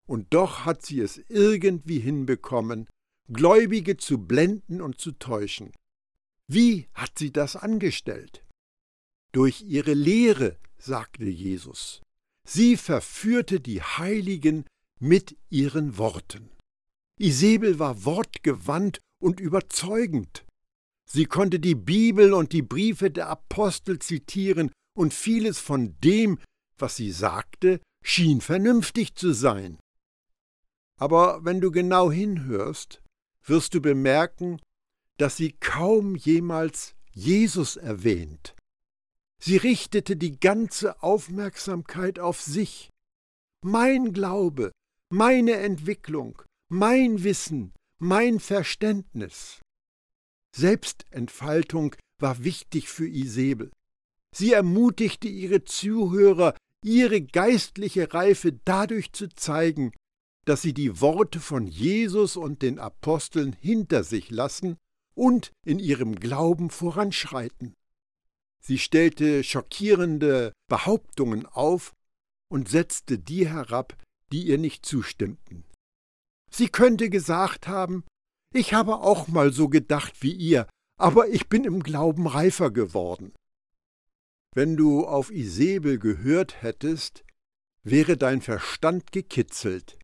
Und 0.07 0.35
doch 0.35 0.65
hat 0.65 0.85
sie 0.85 1.01
es 1.01 1.23
irgendwie 1.29 2.01
hinbekommen, 2.01 2.89
Gläubige 3.33 3.97
zu 3.97 4.19
blenden 4.19 4.81
und 4.81 5.01
zu 5.01 5.13
täuschen. 5.13 5.73
Wie 6.49 6.89
hat 6.95 7.17
sie 7.17 7.33
das 7.33 7.55
angestellt? 7.55 8.45
Durch 9.31 9.63
ihre 9.63 9.95
Lehre, 9.95 10.57
sagte 10.79 11.25
Jesus. 11.25 12.03
Sie 12.45 12.77
verführte 12.77 13.61
die 13.61 13.83
Heiligen 13.83 14.65
mit 14.99 15.37
ihren 15.49 15.97
Worten. 15.99 16.51
Isabel 17.21 17.79
war 17.79 18.05
wortgewandt 18.05 18.99
und 19.23 19.39
überzeugend. 19.39 20.45
Sie 21.13 21.25
konnte 21.25 21.59
die 21.59 21.75
Bibel 21.75 22.33
und 22.33 22.53
die 22.53 22.63
Briefe 22.63 23.11
der 23.11 23.29
Apostel 23.29 23.99
zitieren, 23.99 24.71
und 24.97 25.15
vieles 25.15 25.59
von 25.59 25.97
dem, 26.05 26.39
was 26.77 26.97
sie 26.97 27.11
sagte, 27.11 27.81
schien 28.05 28.41
vernünftig 28.41 29.15
zu 29.15 29.33
sein. 29.33 29.79
Aber 30.97 31.45
wenn 31.45 31.61
du 31.61 31.71
genau 31.71 32.11
hinhörst, 32.11 33.03
wirst 33.45 33.75
du 33.75 33.81
bemerken, 33.81 34.61
dass 35.17 35.37
sie 35.37 35.53
kaum 35.53 36.17
jemals 36.17 36.95
Jesus 37.13 37.77
erwähnt. 37.77 38.55
Sie 39.43 39.57
richtete 39.57 40.17
die 40.17 40.39
ganze 40.39 41.03
Aufmerksamkeit 41.03 42.19
auf 42.19 42.43
sich. 42.43 42.91
Mein 43.63 44.13
Glaube, 44.13 44.73
meine 45.09 45.55
Entwicklung, 45.55 46.43
mein 46.69 47.25
Wissen, 47.25 47.73
mein 47.99 48.39
Verständnis. 48.39 49.61
Selbstentfaltung 50.57 51.97
war 52.19 52.45
wichtig 52.45 52.89
für 52.89 53.09
Isabel. 53.09 53.71
Sie 54.35 54.53
ermutigte 54.53 55.29
ihre 55.29 55.65
Zuhörer, 55.65 56.55
ihre 56.85 57.21
geistliche 57.21 58.13
Reife 58.13 58.59
dadurch 58.65 59.13
zu 59.13 59.29
zeigen, 59.29 59.93
dass 60.45 60.63
sie 60.63 60.73
die 60.73 61.01
Worte 61.01 61.41
von 61.41 61.67
Jesus 61.67 62.37
und 62.37 62.63
den 62.63 62.79
Aposteln 62.79 63.55
hinter 63.61 64.05
sich 64.05 64.31
lassen 64.31 64.77
und 65.15 65.53
in 65.65 65.79
ihrem 65.79 66.17
Glauben 66.17 66.71
voranschreiten. 66.71 67.75
Sie 68.61 68.79
stellte 68.79 69.43
schockierende 69.43 70.53
Behauptungen 70.69 71.47
auf 71.47 71.95
und 72.49 72.69
setzte 72.69 73.19
die 73.19 73.49
herab, 73.49 73.97
die 74.33 74.45
ihr 74.45 74.59
nicht 74.59 74.85
zustimmten. 74.85 75.65
Sie 76.51 76.69
könnte 76.69 77.11
gesagt 77.11 77.69
haben, 77.69 78.05
ich 78.53 78.75
habe 78.75 78.97
auch 79.01 79.29
mal 79.29 79.53
so 79.53 79.69
gedacht 79.69 80.23
wie 80.23 80.33
ihr, 80.33 80.67
aber 80.97 81.29
ich 81.29 81.49
bin 81.49 81.65
im 81.65 81.83
Glauben 81.83 82.27
reifer 82.27 82.71
geworden. 82.71 83.33
Wenn 84.55 84.77
du 84.77 85.07
auf 85.07 85.31
Isabel 85.31 85.99
gehört 85.99 86.63
hättest, 86.63 87.25
wäre 87.83 88.17
dein 88.17 88.43
Verstand 88.43 89.13
gekitzelt, 89.13 89.99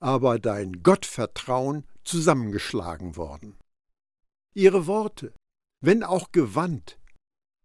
aber 0.00 0.38
dein 0.38 0.82
Gottvertrauen 0.82 1.84
zusammengeschlagen 2.02 3.16
worden. 3.16 3.56
Ihre 4.54 4.86
Worte, 4.86 5.32
wenn 5.80 6.02
auch 6.02 6.32
gewandt, 6.32 6.98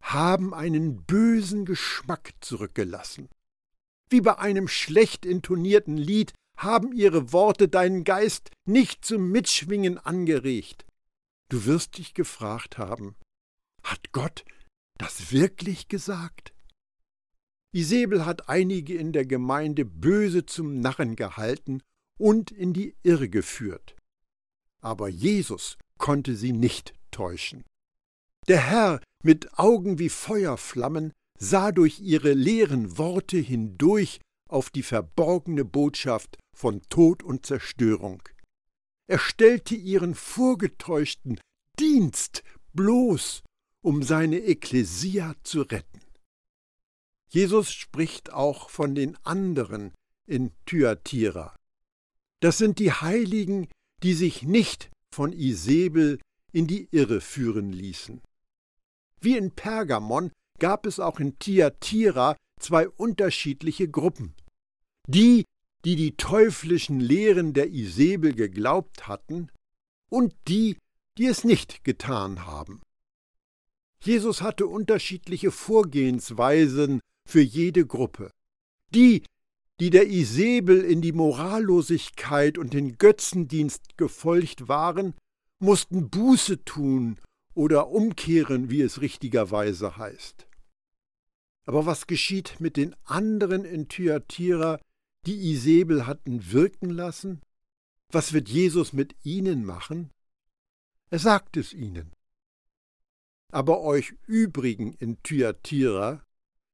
haben 0.02 0.54
einen 0.54 1.04
bösen 1.04 1.66
Geschmack 1.66 2.34
zurückgelassen. 2.42 3.30
Wie 4.10 4.22
bei 4.22 4.38
einem 4.38 4.68
schlecht 4.68 5.26
intonierten 5.26 5.98
Lied 5.98 6.34
haben 6.58 6.92
ihre 6.92 7.32
Worte 7.32 7.68
deinen 7.68 8.04
Geist 8.04 8.52
nicht 8.66 9.06
zum 9.06 9.30
Mitschwingen 9.32 9.98
angeregt. 9.98 10.86
Du 11.50 11.66
wirst 11.66 11.98
dich 11.98 12.14
gefragt 12.14 12.78
haben, 12.78 13.16
hat 13.84 14.12
Gott 14.12 14.44
das 14.98 15.32
wirklich 15.32 15.88
gesagt? 15.88 16.54
Isabel 17.72 18.26
hat 18.26 18.50
einige 18.50 18.96
in 18.96 19.12
der 19.12 19.26
Gemeinde 19.26 19.86
böse 19.86 20.46
zum 20.46 20.80
Narren 20.80 21.16
gehalten 21.16 21.82
und 22.18 22.52
in 22.52 22.74
die 22.74 22.96
Irre 23.04 23.30
geführt. 23.30 23.96
Aber 24.82 25.10
Jesus 25.10 25.78
konnte 25.98 26.36
sie 26.36 26.54
nicht 26.54 26.94
täuschen. 27.12 27.64
Der 28.48 28.62
Herr 28.62 29.02
mit 29.24 29.60
Augen 29.60 30.00
wie 30.00 30.10
Feuerflammen 30.10 31.14
sah 31.38 31.72
durch 31.72 32.00
ihre 32.00 32.34
leeren 32.34 32.98
Worte 32.98 33.38
hindurch 33.38 34.20
auf 34.48 34.70
die 34.70 34.84
verborgene 34.84 35.66
Botschaft 35.66 36.38
von 36.58 36.82
Tod 36.90 37.22
und 37.22 37.46
Zerstörung. 37.46 38.24
Er 39.06 39.20
stellte 39.20 39.76
ihren 39.76 40.16
vorgetäuschten 40.16 41.40
Dienst 41.80 42.44
bloß, 42.74 43.44
um 43.82 44.02
seine 44.02 44.40
Ekklesia 44.40 45.36
zu 45.44 45.62
retten. 45.62 46.02
Jesus 47.30 47.72
spricht 47.72 48.34
auch 48.34 48.72
von 48.72 48.96
den 48.96 49.16
anderen 49.24 49.94
in 50.26 50.52
Thyatira. 50.66 51.56
Das 52.40 52.58
sind 52.58 52.80
die 52.80 52.92
Heiligen, 52.92 53.68
die 54.02 54.14
sich 54.14 54.44
nicht 54.44 54.90
von 55.14 55.34
Isabel 55.34 56.20
in 56.52 56.66
die 56.66 56.88
Irre 56.92 57.22
führen 57.22 57.72
ließen. 57.72 58.22
Wie 59.22 59.38
in 59.38 59.52
Pergamon 59.52 60.32
gab 60.60 60.88
es 60.88 61.00
auch 61.00 61.20
in 61.20 61.38
Thyatira 61.38 62.36
zwei 62.60 62.90
unterschiedliche 62.90 63.88
Gruppen. 63.90 64.34
Die, 65.08 65.46
die 65.86 65.96
die 65.96 66.18
teuflischen 66.18 67.00
Lehren 67.00 67.54
der 67.54 67.70
Isabel 67.72 68.34
geglaubt 68.34 69.08
hatten, 69.08 69.50
und 70.10 70.34
die, 70.48 70.78
die 71.18 71.26
es 71.26 71.44
nicht 71.44 71.84
getan 71.84 72.46
haben. 72.46 72.82
Jesus 74.02 74.42
hatte 74.42 74.68
unterschiedliche 74.68 75.52
Vorgehensweisen 75.52 77.02
für 77.28 77.42
jede 77.42 77.86
Gruppe. 77.86 78.32
Die, 78.94 79.24
die 79.80 79.90
der 79.90 80.08
Isabel 80.08 80.84
in 80.84 81.02
die 81.02 81.12
Morallosigkeit 81.12 82.58
und 82.58 82.74
den 82.74 82.98
Götzendienst 82.98 83.98
gefolgt 83.98 84.68
waren, 84.68 85.14
mussten 85.60 86.10
Buße 86.10 86.64
tun 86.64 87.20
oder 87.54 87.90
umkehren, 87.90 88.70
wie 88.70 88.82
es 88.82 89.02
richtigerweise 89.02 89.98
heißt. 89.98 90.48
Aber 91.66 91.86
was 91.86 92.08
geschieht 92.08 92.60
mit 92.60 92.78
den 92.78 92.96
anderen 93.04 93.66
in 93.66 93.90
Thyatira, 93.90 94.80
die 95.28 95.52
Isabel 95.52 96.08
hatten 96.08 96.52
wirken 96.52 96.90
lassen? 96.90 97.42
Was 98.10 98.32
wird 98.32 98.48
Jesus 98.48 98.94
mit 98.94 99.14
ihnen 99.26 99.66
machen? 99.66 100.12
Er 101.10 101.20
sagt 101.20 101.58
es 101.58 101.74
ihnen. 101.74 102.14
Aber 103.52 103.82
euch 103.82 104.16
übrigen 104.26 104.94
in 104.94 105.22
Thyatira, 105.24 106.24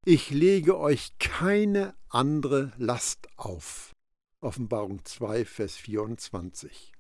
ich 0.06 0.30
lege 0.30 0.78
euch 0.78 1.18
keine 1.18 1.96
andere 2.10 2.74
Last 2.78 3.28
auf. 3.38 3.96
Offenbarung 4.40 5.04
2, 5.04 5.46
Vers 5.46 5.76
24. 5.76 6.92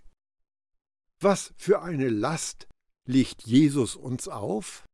Was 1.19 1.53
für 1.57 1.81
eine 1.81 2.09
Last 2.09 2.67
legt 3.05 3.43
Jesus 3.43 3.95
uns 3.95 4.27
auf? 4.27 4.85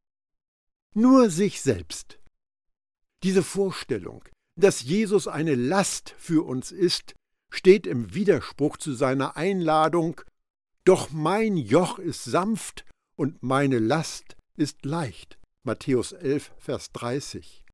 Nur 0.94 1.30
sich 1.30 1.62
selbst. 1.62 2.20
Diese 3.24 3.44
Vorstellung, 3.44 4.24
dass 4.60 4.84
Jesus 4.84 5.28
eine 5.28 5.56
Last 5.56 6.14
für 6.18 6.46
uns 6.46 6.72
ist, 6.72 7.16
steht 7.50 7.88
im 7.88 8.14
Widerspruch 8.14 8.78
zu 8.78 8.94
seiner 8.94 9.38
Einladung, 9.38 10.22
Doch 10.86 11.12
mein 11.12 11.58
Joch 11.58 12.00
ist 12.00 12.24
sanft 12.24 12.86
und 13.16 13.44
meine 13.44 13.80
Last 13.80 14.38
ist 14.56 14.86
leicht. 14.86 15.38
Matthäus 15.64 16.14
11, 16.14 16.52
Vers 16.58 16.92
30. 16.94 17.66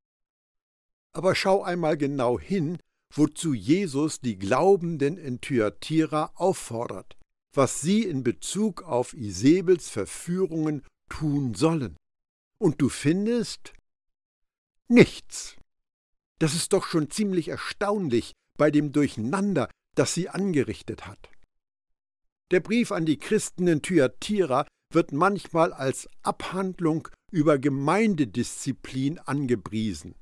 Aber 1.13 1.35
schau 1.35 1.63
einmal 1.63 1.97
genau 1.97 2.39
hin, 2.39 2.77
wozu 3.13 3.53
Jesus 3.53 4.19
die 4.19 4.37
Glaubenden 4.37 5.17
in 5.17 5.39
Thyatira 5.39 6.31
auffordert, 6.35 7.15
was 7.53 7.79
sie 7.79 8.03
in 8.03 8.23
Bezug 8.23 8.83
auf 8.83 9.13
Isabels 9.13 9.89
Verführungen 9.89 10.83
tun 11.09 11.53
sollen. 11.53 11.95
Und 12.57 12.81
du 12.81 12.89
findest 12.89 13.73
nichts. 14.87 15.55
Das 16.45 16.53
ist 16.53 16.73
doch 16.73 16.85
schon 16.85 17.09
ziemlich 17.09 17.47
erstaunlich 17.47 18.33
bei 18.55 18.69
dem 18.69 18.91
Durcheinander, 18.91 19.67
das 19.95 20.13
sie 20.13 20.29
angerichtet 20.29 21.07
hat. 21.07 21.31
Der 22.51 22.59
Brief 22.59 22.91
an 22.91 23.07
die 23.07 23.17
Christen 23.17 23.65
in 23.65 23.81
Thyatira 23.81 24.67
wird 24.93 25.11
manchmal 25.11 25.73
als 25.73 26.07
Abhandlung 26.21 27.07
über 27.31 27.57
Gemeindedisziplin 27.57 29.17
angepriesen. 29.17 30.13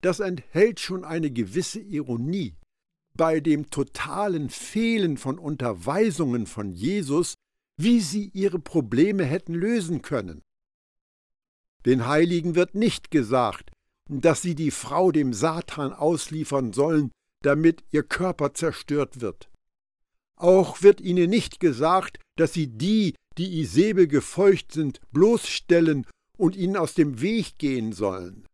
Das 0.00 0.18
enthält 0.18 0.80
schon 0.80 1.04
eine 1.04 1.30
gewisse 1.30 1.78
Ironie. 1.78 2.56
Bei 3.14 3.38
dem 3.38 3.70
totalen 3.70 4.50
Fehlen 4.50 5.18
von 5.18 5.38
Unterweisungen 5.38 6.48
von 6.48 6.72
Jesus, 6.72 7.34
wie 7.76 8.00
sie 8.00 8.32
ihre 8.34 8.58
Probleme 8.58 9.24
hätten 9.24 9.54
lösen 9.54 10.02
können. 10.02 10.42
Den 11.86 12.08
Heiligen 12.08 12.56
wird 12.56 12.74
nicht 12.74 13.12
gesagt, 13.12 13.70
dass 14.08 14.42
sie 14.42 14.54
die 14.54 14.70
Frau 14.70 15.12
dem 15.12 15.32
Satan 15.32 15.92
ausliefern 15.92 16.72
sollen, 16.72 17.10
damit 17.42 17.84
ihr 17.90 18.02
Körper 18.02 18.54
zerstört 18.54 19.20
wird. 19.20 19.48
Auch 20.36 20.82
wird 20.82 21.00
ihnen 21.00 21.30
nicht 21.30 21.60
gesagt, 21.60 22.18
dass 22.36 22.52
sie 22.52 22.68
die, 22.68 23.14
die 23.36 23.60
Isabel 23.60 24.06
gefolgt 24.06 24.72
sind, 24.72 25.00
bloßstellen 25.12 26.06
und 26.36 26.56
ihnen 26.56 26.76
aus 26.76 26.94
dem 26.94 27.20
Weg 27.20 27.58
gehen 27.58 27.92
sollen. 27.92 28.46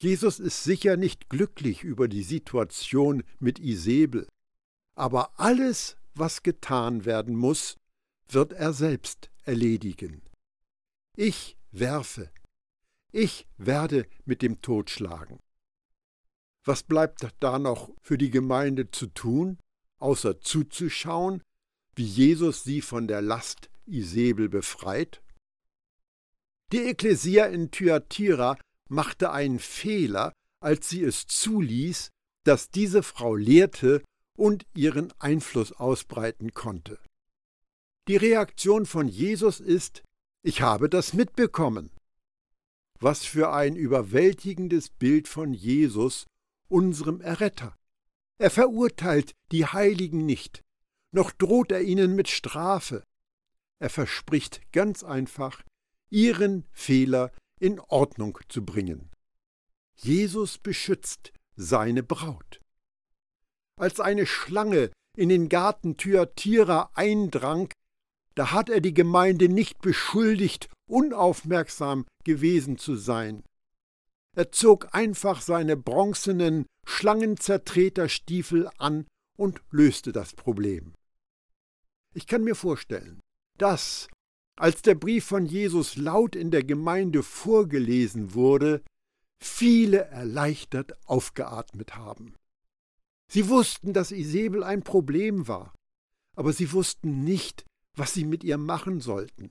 Jesus 0.00 0.38
ist 0.38 0.64
sicher 0.64 0.96
nicht 0.96 1.28
glücklich 1.28 1.82
über 1.82 2.08
die 2.08 2.22
Situation 2.22 3.22
mit 3.38 3.58
Isabel, 3.58 4.26
aber 4.94 5.38
alles, 5.38 5.96
was 6.14 6.42
getan 6.42 7.04
werden 7.04 7.36
muss, 7.36 7.76
wird 8.28 8.52
er 8.52 8.72
selbst 8.72 9.30
erledigen. 9.44 10.22
Ich 11.16 11.56
werfe, 11.72 12.30
ich 13.14 13.46
werde 13.58 14.06
mit 14.24 14.42
dem 14.42 14.60
Tod 14.60 14.90
schlagen. 14.90 15.38
Was 16.64 16.82
bleibt 16.82 17.28
da 17.38 17.60
noch 17.60 17.90
für 18.02 18.18
die 18.18 18.30
Gemeinde 18.30 18.90
zu 18.90 19.06
tun, 19.06 19.58
außer 19.98 20.40
zuzuschauen, 20.40 21.40
wie 21.94 22.04
Jesus 22.04 22.64
sie 22.64 22.80
von 22.80 23.06
der 23.06 23.22
Last 23.22 23.70
Isabel 23.86 24.48
befreit? 24.48 25.22
Die 26.72 26.88
Ekklesia 26.88 27.44
in 27.46 27.70
Thyatira 27.70 28.58
machte 28.88 29.30
einen 29.30 29.60
Fehler, 29.60 30.32
als 30.58 30.88
sie 30.88 31.04
es 31.04 31.28
zuließ, 31.28 32.10
dass 32.42 32.70
diese 32.70 33.04
Frau 33.04 33.36
lehrte 33.36 34.02
und 34.36 34.66
ihren 34.74 35.12
Einfluss 35.20 35.70
ausbreiten 35.70 36.52
konnte. 36.52 36.98
Die 38.08 38.16
Reaktion 38.16 38.86
von 38.86 39.06
Jesus 39.06 39.60
ist, 39.60 40.02
ich 40.42 40.62
habe 40.62 40.88
das 40.88 41.12
mitbekommen. 41.12 41.93
Was 43.00 43.24
für 43.24 43.52
ein 43.52 43.76
überwältigendes 43.76 44.90
Bild 44.90 45.28
von 45.28 45.52
Jesus, 45.52 46.26
unserem 46.68 47.20
Erretter. 47.20 47.76
Er 48.38 48.50
verurteilt 48.50 49.32
die 49.52 49.66
Heiligen 49.66 50.26
nicht, 50.26 50.62
noch 51.12 51.30
droht 51.30 51.70
er 51.70 51.82
ihnen 51.82 52.16
mit 52.16 52.28
Strafe. 52.28 53.04
Er 53.78 53.90
verspricht 53.90 54.60
ganz 54.72 55.04
einfach, 55.04 55.62
ihren 56.10 56.64
Fehler 56.72 57.30
in 57.60 57.78
Ordnung 57.80 58.38
zu 58.48 58.64
bringen. 58.64 59.10
Jesus 59.94 60.58
beschützt 60.58 61.32
seine 61.56 62.02
Braut. 62.02 62.60
Als 63.76 64.00
eine 64.00 64.26
Schlange 64.26 64.90
in 65.16 65.28
den 65.28 65.48
Garten 65.48 65.96
Thyatira 65.96 66.90
eindrang, 66.94 67.72
da 68.34 68.50
hat 68.50 68.68
er 68.68 68.80
die 68.80 68.94
Gemeinde 68.94 69.48
nicht 69.48 69.80
beschuldigt, 69.80 70.68
unaufmerksam 70.86 72.06
gewesen 72.24 72.78
zu 72.78 72.96
sein. 72.96 73.42
Er 74.36 74.50
zog 74.50 74.88
einfach 74.92 75.40
seine 75.40 75.76
bronzenen 75.76 76.66
Schlangenzertreterstiefel 76.86 78.68
an 78.78 79.06
und 79.36 79.62
löste 79.70 80.12
das 80.12 80.34
Problem. 80.34 80.94
Ich 82.14 82.26
kann 82.26 82.44
mir 82.44 82.54
vorstellen, 82.54 83.20
dass, 83.58 84.08
als 84.56 84.82
der 84.82 84.94
Brief 84.94 85.24
von 85.24 85.46
Jesus 85.46 85.96
laut 85.96 86.36
in 86.36 86.50
der 86.50 86.64
Gemeinde 86.64 87.22
vorgelesen 87.22 88.34
wurde, 88.34 88.82
viele 89.40 90.04
erleichtert 90.06 90.92
aufgeatmet 91.06 91.96
haben. 91.96 92.34
Sie 93.30 93.48
wussten, 93.48 93.92
dass 93.92 94.12
Isabel 94.12 94.62
ein 94.62 94.82
Problem 94.82 95.48
war, 95.48 95.74
aber 96.36 96.52
sie 96.52 96.72
wussten 96.72 97.24
nicht, 97.24 97.64
was 97.96 98.14
sie 98.14 98.24
mit 98.24 98.44
ihr 98.44 98.58
machen 98.58 99.00
sollten. 99.00 99.50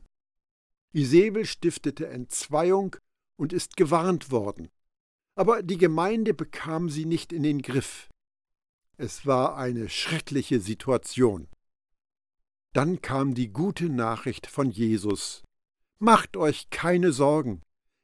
Isabel 0.93 1.45
stiftete 1.45 2.07
Entzweiung 2.07 2.95
und 3.35 3.51
ist 3.51 3.75
gewarnt 3.75 4.31
worden. 4.31 4.69
Aber 5.35 5.63
die 5.63 5.77
Gemeinde 5.77 6.33
bekam 6.33 6.89
sie 6.89 7.05
nicht 7.05 7.33
in 7.33 7.43
den 7.43 7.61
Griff. 7.61 8.09
Es 8.97 9.25
war 9.25 9.57
eine 9.57 9.89
schreckliche 9.89 10.59
Situation. 10.59 11.47
Dann 12.73 13.01
kam 13.01 13.33
die 13.33 13.49
gute 13.49 13.89
Nachricht 13.89 14.47
von 14.47 14.69
Jesus. 14.69 15.43
Macht 15.99 16.37
euch 16.37 16.69
keine 16.69 17.11
Sorgen. 17.11 17.61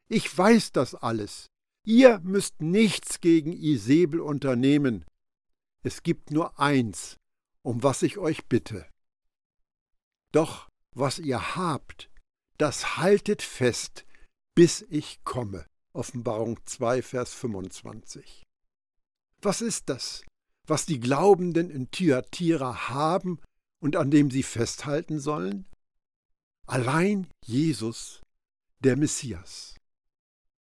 Ich 0.07 0.35
weiß 0.35 0.71
das 0.71 0.95
alles. 0.95 1.47
Ihr 1.85 2.19
müsst 2.23 2.61
nichts 2.61 3.21
gegen 3.21 3.53
Isabel 3.53 4.19
unternehmen. 4.19 5.05
Es 5.83 6.03
gibt 6.03 6.31
nur 6.31 6.59
eins, 6.59 7.17
um 7.61 7.83
was 7.83 8.01
ich 8.01 8.17
euch 8.17 8.47
bitte. 8.47 8.85
Doch 10.31 10.69
was 10.93 11.19
ihr 11.19 11.55
habt, 11.55 12.09
das 12.59 12.97
haltet 12.97 13.41
fest, 13.41 14.05
bis 14.53 14.85
ich 14.89 15.23
komme. 15.23 15.65
Offenbarung 15.93 16.59
2, 16.65 17.01
Vers 17.01 17.33
25. 17.33 18.43
Was 19.41 19.61
ist 19.61 19.89
das, 19.89 20.23
was 20.67 20.85
die 20.85 20.99
Glaubenden 20.99 21.69
in 21.69 21.89
Thyatira 21.89 22.89
haben 22.89 23.39
und 23.81 23.95
an 23.95 24.11
dem 24.11 24.29
sie 24.29 24.43
festhalten 24.43 25.19
sollen? 25.19 25.65
Allein 26.67 27.27
Jesus, 27.45 28.21
der 28.79 28.97
Messias. 28.97 29.75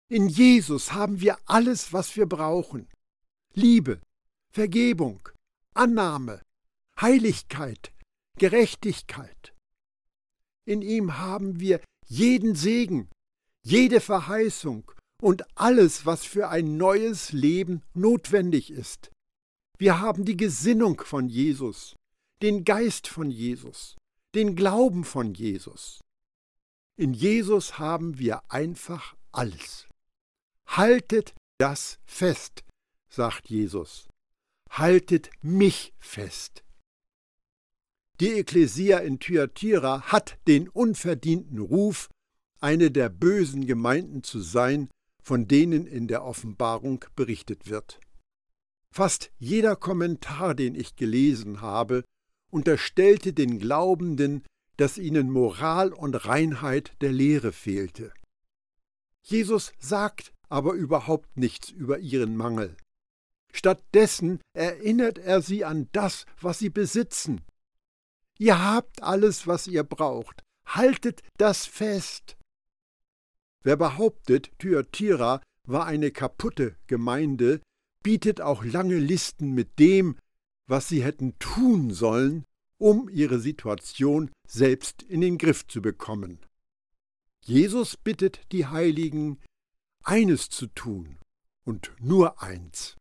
In 0.09 0.29
Jesus 0.29 0.93
haben 0.93 1.19
wir 1.19 1.37
alles, 1.45 1.91
was 1.91 2.15
wir 2.15 2.27
brauchen. 2.27 2.87
Liebe, 3.53 3.99
Vergebung, 4.53 5.27
Annahme, 5.73 6.41
Heiligkeit, 7.01 7.91
Gerechtigkeit. 8.37 9.53
In 10.69 10.83
ihm 10.83 11.17
haben 11.17 11.59
wir 11.59 11.81
jeden 12.05 12.53
Segen, 12.53 13.09
jede 13.63 13.99
Verheißung 13.99 14.91
und 15.19 15.43
alles, 15.57 16.05
was 16.05 16.25
für 16.25 16.49
ein 16.49 16.77
neues 16.77 17.31
Leben 17.31 17.81
notwendig 17.95 18.69
ist. 18.69 19.09
Wir 19.79 19.99
haben 19.99 20.25
die 20.25 20.37
Gesinnung 20.37 21.01
von 21.01 21.27
Jesus, 21.27 21.95
den 22.43 22.65
Geist 22.65 23.07
von 23.07 23.31
Jesus, 23.31 23.95
den 24.35 24.55
Glauben 24.55 25.05
von 25.05 25.33
Jesus. 25.33 26.01
In 26.97 27.15
Jesus 27.15 27.79
haben 27.79 28.19
wir 28.19 28.43
einfach 28.47 29.15
alles. 29.31 29.87
Haltet 30.67 31.33
das 31.57 31.97
fest, 32.05 32.63
sagt 33.09 33.49
Jesus. 33.49 34.07
Haltet 34.69 35.31
mich 35.41 35.93
fest. 35.97 36.63
Die 38.19 38.33
Ekklesia 38.33 38.97
in 38.97 39.19
Thyatira 39.19 40.01
hat 40.01 40.37
den 40.47 40.67
unverdienten 40.67 41.59
Ruf, 41.59 42.09
eine 42.59 42.91
der 42.91 43.07
bösen 43.07 43.65
Gemeinden 43.65 44.23
zu 44.23 44.41
sein, 44.41 44.89
von 45.23 45.47
denen 45.47 45.87
in 45.87 46.07
der 46.07 46.25
Offenbarung 46.25 47.05
berichtet 47.15 47.69
wird. 47.69 47.99
Fast 48.91 49.31
jeder 49.37 49.75
Kommentar, 49.75 50.53
den 50.53 50.75
ich 50.75 50.97
gelesen 50.97 51.61
habe, 51.61 52.03
unterstellte 52.49 53.31
den 53.31 53.59
Glaubenden, 53.59 54.43
dass 54.75 54.97
ihnen 54.97 55.29
Moral 55.29 55.93
und 55.93 56.25
Reinheit 56.25 56.93
der 57.01 57.13
Lehre 57.13 57.51
fehlte. 57.53 58.11
Jesus 59.21 59.71
sagt 59.79 60.33
aber 60.49 60.73
überhaupt 60.73 61.37
nichts 61.37 61.69
über 61.69 61.99
ihren 61.99 62.35
Mangel. 62.35 62.75
Stattdessen 63.53 64.39
erinnert 64.53 65.19
er 65.19 65.41
sie 65.41 65.63
an 65.63 65.87
das, 65.91 66.25
was 66.41 66.59
sie 66.59 66.69
besitzen. 66.69 67.41
Ihr 68.39 68.63
habt 68.63 69.03
alles, 69.03 69.47
was 69.47 69.67
ihr 69.67 69.83
braucht. 69.83 70.43
Haltet 70.65 71.21
das 71.37 71.65
fest. 71.65 72.37
Wer 73.63 73.75
behauptet, 73.75 74.51
Thyatira 74.59 75.41
war 75.63 75.85
eine 75.85 76.11
kaputte 76.11 76.77
Gemeinde, 76.87 77.61
bietet 78.01 78.39
auch 78.39 78.63
lange 78.63 78.97
Listen 78.97 79.53
mit 79.53 79.77
dem, 79.77 80.17
was 80.67 80.87
sie 80.87 81.03
hätten 81.03 81.37
tun 81.39 81.91
sollen, 81.91 82.45
um 82.77 83.09
ihre 83.09 83.39
Situation 83.39 84.31
selbst 84.47 85.03
in 85.03 85.19
den 85.19 85.37
Griff 85.37 85.67
zu 85.67 85.81
bekommen. 85.81 86.39
Jesus 87.43 87.97
bittet 87.97 88.39
die 88.53 88.67
Heiligen, 88.67 89.41
eines 90.03 90.49
zu 90.49 90.67
tun 90.67 91.17
und 91.65 91.91
nur 91.99 92.41
eins. 92.41 92.95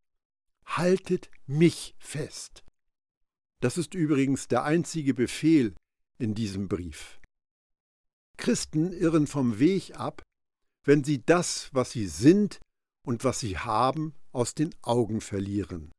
Haltet 0.67 1.31
mich 1.47 1.95
fest. 1.99 2.65
Das 3.61 3.77
ist 3.77 3.95
übrigens 3.95 4.49
der 4.49 4.65
einzige 4.65 5.15
Befehl 5.15 5.75
in 6.19 6.35
diesem 6.35 6.69
Brief. 6.69 7.21
Christen 8.37 8.93
irren 8.93 9.27
vom 9.27 9.59
Weg 9.59 9.97
ab, 9.99 10.23
wenn 10.85 11.03
sie 11.03 11.23
das, 11.25 11.69
was 11.73 11.91
sie 11.91 12.07
sind 12.07 12.61
und 13.03 13.25
was 13.25 13.41
sie 13.41 13.59
haben, 13.59 14.15
aus 14.33 14.55
den 14.55 14.75
Augen 14.83 15.21
verlieren. 15.21 15.91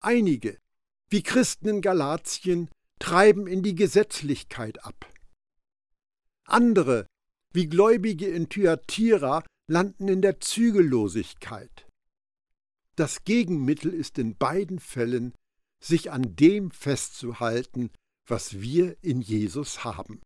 Einige, 0.00 0.58
wie 1.08 1.22
Christen 1.22 1.68
in 1.68 1.80
Galatien, 1.80 2.68
treiben 2.98 3.46
in 3.46 3.62
die 3.62 3.74
Gesetzlichkeit 3.74 4.84
ab. 4.84 5.10
Andere, 6.44 7.06
wie 7.52 7.66
Gläubige 7.66 8.28
in 8.28 8.48
Thyatira, 8.48 9.42
landen 9.68 10.08
in 10.08 10.22
der 10.22 10.40
Zügellosigkeit. 10.40 11.86
Das 12.96 13.24
Gegenmittel 13.24 13.92
ist 13.92 14.18
in 14.18 14.36
beiden 14.36 14.80
Fällen, 14.80 15.34
sich 15.82 16.10
an 16.10 16.36
dem 16.36 16.70
festzuhalten, 16.70 17.90
was 18.26 18.60
wir 18.60 18.96
in 19.02 19.20
Jesus 19.20 19.84
haben. 19.84 20.20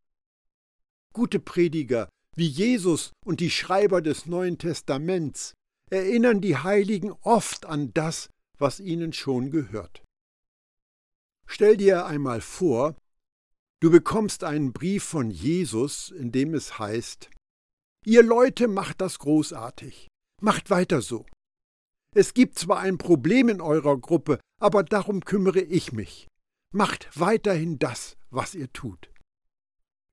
Gute 1.13 1.39
Prediger 1.39 2.09
wie 2.35 2.47
Jesus 2.47 3.11
und 3.23 3.39
die 3.39 3.51
Schreiber 3.51 4.01
des 4.01 4.25
Neuen 4.25 4.57
Testaments 4.57 5.53
erinnern 5.91 6.41
die 6.41 6.57
Heiligen 6.57 7.11
oft 7.21 7.65
an 7.65 7.93
das, 7.93 8.29
was 8.57 8.79
ihnen 8.79 9.13
schon 9.13 9.51
gehört. 9.51 10.03
Stell 11.45 11.77
dir 11.77 12.05
einmal 12.05 12.41
vor, 12.41 12.95
du 13.79 13.91
bekommst 13.91 14.43
einen 14.43 14.73
Brief 14.73 15.03
von 15.03 15.29
Jesus, 15.29 16.09
in 16.09 16.31
dem 16.31 16.53
es 16.55 16.79
heißt, 16.79 17.29
Ihr 18.05 18.23
Leute 18.23 18.67
macht 18.67 18.99
das 18.99 19.19
großartig, 19.19 20.07
macht 20.41 20.69
weiter 20.69 21.01
so. 21.01 21.25
Es 22.15 22.33
gibt 22.33 22.59
zwar 22.59 22.79
ein 22.79 22.97
Problem 22.97 23.47
in 23.47 23.61
eurer 23.61 23.97
Gruppe, 23.97 24.39
aber 24.63 24.83
darum 24.83 25.25
kümmere 25.25 25.59
ich 25.59 25.91
mich. 25.91 26.25
Macht 26.71 27.09
weiterhin 27.19 27.79
das, 27.79 28.15
was 28.29 28.55
ihr 28.55 28.71
tut. 28.71 29.11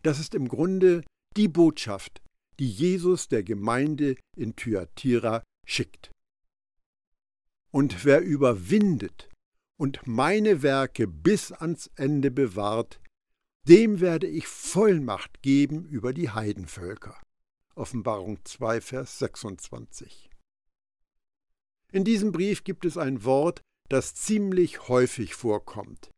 Das 0.02 0.18
ist 0.18 0.34
im 0.34 0.48
Grunde 0.48 1.04
die 1.36 1.46
Botschaft, 1.46 2.20
die 2.58 2.68
Jesus 2.68 3.28
der 3.28 3.44
Gemeinde 3.44 4.16
in 4.36 4.56
Thyatira 4.56 5.44
schickt. 5.64 6.10
Und 7.70 8.04
wer 8.04 8.22
überwindet 8.22 9.30
und 9.78 10.04
meine 10.08 10.62
Werke 10.62 11.06
bis 11.06 11.52
ans 11.52 11.88
Ende 11.94 12.32
bewahrt, 12.32 13.00
dem 13.68 14.00
werde 14.00 14.26
ich 14.26 14.48
Vollmacht 14.48 15.42
geben 15.42 15.84
über 15.84 16.12
die 16.12 16.30
Heidenvölker. 16.30 17.16
Offenbarung 17.76 18.44
2, 18.44 18.80
Vers 18.80 19.20
26. 19.20 20.28
In 21.92 22.02
diesem 22.02 22.32
Brief 22.32 22.64
gibt 22.64 22.84
es 22.84 22.98
ein 22.98 23.22
Wort, 23.22 23.62
das 23.90 24.14
ziemlich 24.14 24.88
häufig 24.88 25.35
vorkommt. 25.35 26.11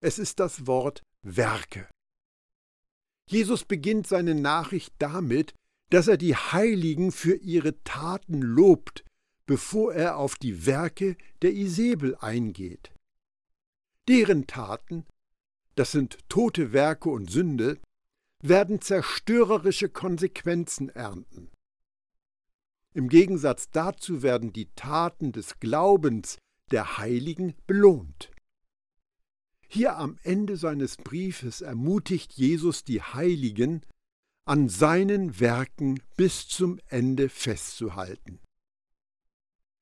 Es 0.00 0.18
ist 0.18 0.40
das 0.40 0.66
Wort 0.66 1.02
Werke. 1.22 1.88
Jesus 3.28 3.64
beginnt 3.64 4.06
seine 4.06 4.34
Nachricht 4.34 4.94
damit, 4.98 5.54
dass 5.90 6.08
er 6.08 6.16
die 6.16 6.34
Heiligen 6.34 7.12
für 7.12 7.36
ihre 7.36 7.82
Taten 7.84 8.40
lobt, 8.40 9.04
bevor 9.46 9.94
er 9.94 10.16
auf 10.16 10.36
die 10.36 10.66
Werke 10.66 11.16
der 11.42 11.52
Isabel 11.52 12.16
eingeht. 12.16 12.90
Deren 14.08 14.46
Taten, 14.46 15.06
das 15.74 15.92
sind 15.92 16.18
tote 16.30 16.72
Werke 16.72 17.10
und 17.10 17.30
Sünde, 17.30 17.78
werden 18.40 18.80
zerstörerische 18.80 19.90
Konsequenzen 19.90 20.88
ernten. 20.88 21.50
Im 22.94 23.08
Gegensatz 23.08 23.70
dazu 23.70 24.22
werden 24.22 24.52
die 24.52 24.70
Taten 24.74 25.32
des 25.32 25.60
Glaubens 25.60 26.38
der 26.70 26.98
Heiligen 26.98 27.54
belohnt. 27.66 28.30
Hier 29.68 29.96
am 29.96 30.18
Ende 30.22 30.56
seines 30.56 30.96
Briefes 30.96 31.60
ermutigt 31.60 32.32
Jesus 32.34 32.84
die 32.84 33.02
Heiligen, 33.02 33.82
an 34.46 34.68
seinen 34.68 35.40
Werken 35.40 36.00
bis 36.16 36.46
zum 36.48 36.78
Ende 36.88 37.28
festzuhalten. 37.28 38.40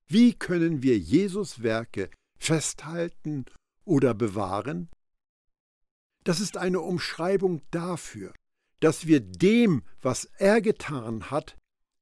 Wie 0.07 0.35
können 0.35 0.83
wir 0.83 0.99
Jesus 0.99 1.63
Werke 1.63 2.11
festhalten 2.39 3.45
oder 3.85 4.15
bewahren? 4.15 4.89
Das 6.25 6.41
ist 6.41 6.57
eine 6.57 6.81
Umschreibung 6.81 7.63
dafür, 7.71 8.33
dass 8.81 9.07
wir 9.07 9.21
dem, 9.21 9.83
was 10.01 10.25
er 10.39 10.61
getan 10.61 11.31
hat, 11.31 11.57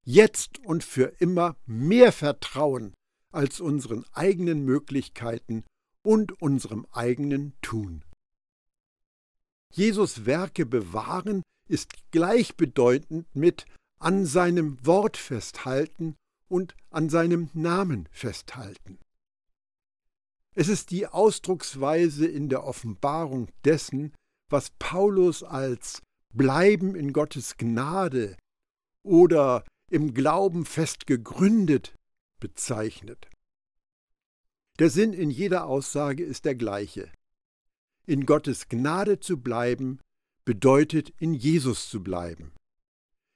jetzt 0.04 0.58
und 0.58 0.84
für 0.84 1.14
immer 1.18 1.56
mehr 1.66 2.12
vertrauen 2.12 2.94
als 3.30 3.60
unseren 3.60 4.04
eigenen 4.12 4.64
Möglichkeiten 4.64 5.64
und 6.02 6.40
unserem 6.40 6.86
eigenen 6.92 7.52
Tun. 7.62 8.04
Jesus 9.72 10.26
Werke 10.26 10.66
bewahren 10.66 11.42
ist 11.68 11.92
gleichbedeutend 12.10 13.26
mit 13.34 13.66
an 13.98 14.26
seinem 14.26 14.84
Wort 14.84 15.16
festhalten 15.16 16.16
und 16.48 16.74
an 16.90 17.08
seinem 17.08 17.50
Namen 17.52 18.08
festhalten. 18.10 18.98
Es 20.52 20.68
ist 20.68 20.90
die 20.90 21.06
Ausdrucksweise 21.06 22.26
in 22.26 22.48
der 22.48 22.64
Offenbarung 22.64 23.48
dessen, 23.64 24.12
was 24.48 24.70
Paulus 24.80 25.44
als 25.44 26.02
Bleiben 26.34 26.96
in 26.96 27.12
Gottes 27.12 27.56
Gnade 27.56 28.36
oder 29.04 29.64
im 29.90 30.12
Glauben 30.12 30.64
fest 30.64 31.06
gegründet 31.06 31.94
bezeichnet. 32.40 33.28
Der 34.78 34.90
Sinn 34.90 35.12
in 35.12 35.30
jeder 35.30 35.66
Aussage 35.66 36.24
ist 36.24 36.44
der 36.44 36.54
gleiche. 36.54 37.10
In 38.06 38.26
Gottes 38.26 38.68
Gnade 38.68 39.20
zu 39.20 39.40
bleiben 39.40 40.00
bedeutet 40.44 41.12
in 41.18 41.34
Jesus 41.34 41.88
zu 41.90 42.02
bleiben. 42.02 42.52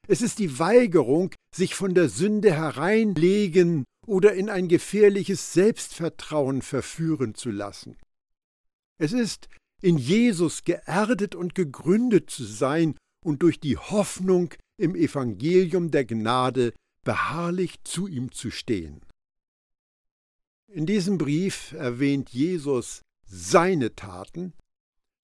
Es 0.09 0.21
ist 0.21 0.39
die 0.39 0.59
Weigerung, 0.59 1.35
sich 1.55 1.75
von 1.75 1.95
der 1.95 2.09
Sünde 2.09 2.53
hereinlegen 2.53 3.85
oder 4.07 4.35
in 4.35 4.51
ein 4.51 4.69
gefährliches 4.69 5.53
Selbstvertrauen 5.53 6.63
verführen 6.63 7.35
zu 7.35 7.51
lassen. 7.51 7.97
Es 8.99 9.13
ist, 9.13 9.49
in 9.81 9.99
Jesus 9.99 10.65
geerdet 10.65 11.35
und 11.35 11.55
gegründet 11.55 12.31
zu 12.31 12.45
sein 12.45 12.97
und 13.25 13.43
durch 13.43 13.61
die 13.61 13.77
Hoffnung 13.77 14.55
im 14.77 14.95
Evangelium 14.95 15.91
der 15.91 16.05
Gnade 16.05 16.73
beharrlich 17.05 17.83
zu 17.85 18.07
ihm 18.07 18.33
zu 18.33 18.51
stehen. 18.51 19.01
In 20.67 20.87
diesem 20.87 21.19
Brief 21.19 21.73
erwähnt 21.73 22.31
Jesus 22.31 23.03
seine 23.27 23.95
Taten, 23.95 24.55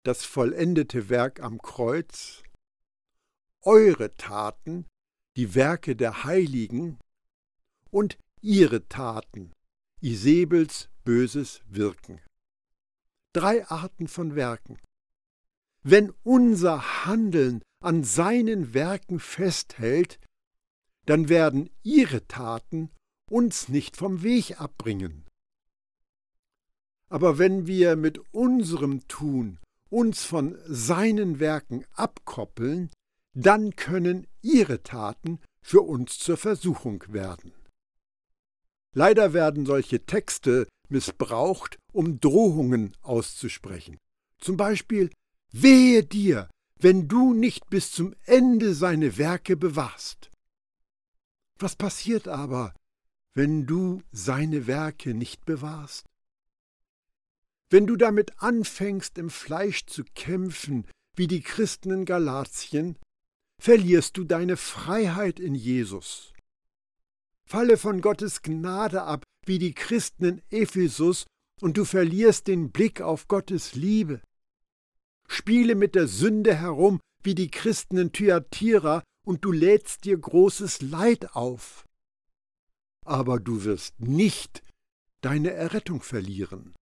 das 0.05 0.25
vollendete 0.25 1.09
Werk 1.09 1.41
am 1.41 1.61
Kreuz, 1.61 2.43
eure 3.63 4.15
Taten, 4.15 4.87
die 5.37 5.55
Werke 5.55 5.97
der 5.97 6.25
Heiligen, 6.25 6.99
und 7.91 8.19
ihre 8.41 8.89
Taten, 8.89 9.53
Isebels 10.01 10.89
böses 11.05 11.61
Wirken. 11.67 12.21
Drei 13.33 13.67
Arten 13.67 14.09
von 14.09 14.35
Werken. 14.35 14.79
Wenn 15.83 16.13
unser 16.23 17.05
Handeln 17.07 17.63
an 17.83 18.05
seinen 18.05 18.75
Werken 18.75 19.19
festhält, 19.19 20.19
dann 21.11 21.29
werden 21.29 21.69
ihre 21.83 22.29
Taten 22.29 22.89
uns 23.29 23.69
nicht 23.69 23.97
vom 23.97 24.23
Weg 24.23 24.61
abbringen. 24.61 25.27
Aber 27.09 27.37
wenn 27.37 27.67
wir 27.67 27.97
mit 27.97 28.21
unserem 28.33 29.09
Tun 29.09 29.59
uns 29.89 30.23
von 30.23 30.57
seinen 30.67 31.41
Werken 31.41 31.85
abkoppeln, 31.95 32.91
dann 33.35 33.75
können 33.75 34.29
ihre 34.41 34.85
Taten 34.85 35.41
für 35.61 35.81
uns 35.81 36.17
zur 36.21 36.37
Versuchung 36.37 37.03
werden. 37.09 37.55
Leider 38.95 39.33
werden 39.33 39.67
solche 39.67 40.07
Texte 40.07 40.69
missbraucht, 40.89 41.77
um 41.93 42.21
Drohungen 42.21 42.97
auszusprechen. 43.03 43.99
Zum 44.39 44.57
Beispiel 44.57 45.11
Wehe 45.51 46.05
dir, 46.05 46.49
wenn 46.79 47.09
du 47.09 47.35
nicht 47.35 47.69
bis 47.69 47.91
zum 47.91 48.15
Ende 48.27 48.75
seine 48.75 49.19
Werke 49.19 49.57
bewahrst. 49.57 50.30
Was 51.61 51.77
passiert 51.77 52.27
aber, 52.27 52.75
wenn 53.35 53.67
du 53.67 54.03
seine 54.13 54.67
Werke 54.67 55.13
nicht 55.13 55.45
bewahrst? 55.45 56.07
Wenn 57.69 57.87
du 57.87 57.97
damit 57.97 58.43
anfängst, 58.43 59.19
im 59.19 59.29
Fleisch 59.29 59.85
zu 59.85 60.05
kämpfen, 60.15 60.87
wie 61.17 61.27
die 61.27 61.43
Christen 61.43 61.91
in 61.91 62.05
Galatien, 62.07 62.97
verlierst 63.61 64.17
du 64.17 64.25
deine 64.25 64.57
Freiheit 64.57 65.39
in 65.39 65.55
Jesus. 65.55 66.33
Falle 67.47 67.77
von 67.77 68.01
Gottes 68.01 68.41
Gnade 68.41 69.03
ab, 69.03 69.25
wie 69.45 69.59
die 69.59 69.75
Christen 69.75 70.25
in 70.25 70.43
Ephesus, 70.51 71.27
und 71.61 71.77
du 71.77 71.85
verlierst 71.85 72.47
den 72.47 72.73
Blick 72.73 73.03
auf 73.03 73.29
Gottes 73.29 73.75
Liebe. 73.75 74.23
Spiele 75.29 75.75
mit 75.75 75.95
der 75.95 76.09
Sünde 76.09 76.55
herum 76.55 77.01
wie 77.23 77.35
die 77.35 77.51
Christen 77.51 77.99
in 77.99 78.13
Thyatira 78.13 79.03
und 79.27 79.45
du 79.45 79.53
lädst 79.53 80.05
dir 80.05 80.19
großes 80.19 80.83
Leid 80.83 81.35
auf. 81.35 81.87
Aber 83.05 83.41
du 83.41 83.65
wirst 83.65 84.01
nicht 84.01 84.63
deine 85.21 85.53
Errettung 85.53 86.03
verlieren. 86.03 86.75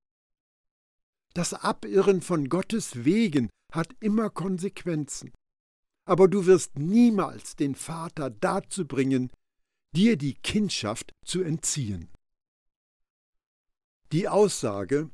Das 1.34 1.54
Abirren 1.54 2.22
von 2.22 2.48
Gottes 2.48 3.04
Wegen 3.04 3.50
hat 3.72 3.94
immer 4.00 4.30
Konsequenzen. 4.30 5.32
Aber 6.04 6.26
du 6.26 6.46
wirst 6.46 6.78
niemals 6.78 7.54
den 7.54 7.74
Vater 7.74 8.30
dazu 8.30 8.86
bringen, 8.86 9.30
dir 9.94 10.16
die 10.16 10.34
Kindschaft 10.34 11.12
zu 11.24 11.42
entziehen. 11.42 12.08
Die 14.12 14.26
Aussage, 14.28 15.10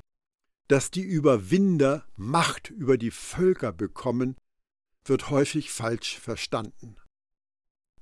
dass 0.67 0.89
die 0.89 1.03
Überwinder 1.03 2.07
Macht 2.15 2.69
über 2.69 2.97
die 2.97 3.11
Völker 3.11 3.73
bekommen, 3.73 4.37
wird 5.03 5.29
häufig 5.29 5.71
falsch 5.71 6.17
verstanden. 6.17 6.95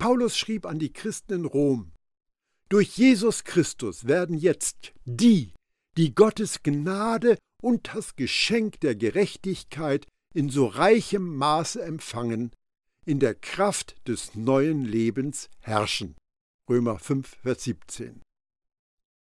Paulus 0.03 0.37
schrieb 0.37 0.65
an 0.65 0.79
die 0.79 0.91
Christen 0.91 1.31
in 1.31 1.45
Rom, 1.45 1.93
durch 2.67 2.97
Jesus 2.97 3.45
Christus 3.45 4.05
werden 4.05 4.37
jetzt 4.37 4.91
die, 5.05 5.53
die 5.95 6.13
Gottes 6.13 6.61
Gnade 6.61 7.37
und 7.61 7.89
das 7.93 8.17
Geschenk 8.17 8.81
der 8.81 8.95
Gerechtigkeit 8.95 10.05
in 10.33 10.49
so 10.49 10.65
reichem 10.65 11.37
Maße 11.37 11.81
empfangen, 11.81 12.51
in 13.05 13.21
der 13.21 13.33
Kraft 13.33 13.95
des 14.05 14.35
neuen 14.35 14.83
Lebens 14.83 15.49
herrschen. 15.61 16.17
Römer 16.69 16.99
5, 16.99 17.37
Vers 17.41 17.63
17. 17.63 18.21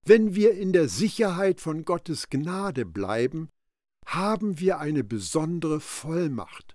Wenn 0.04 0.34
wir 0.34 0.54
in 0.54 0.72
der 0.72 0.88
Sicherheit 0.88 1.60
von 1.60 1.84
Gottes 1.84 2.30
Gnade 2.30 2.84
bleiben, 2.84 3.48
haben 4.06 4.58
wir 4.58 4.80
eine 4.80 5.04
besondere 5.04 5.78
Vollmacht. 5.78 6.74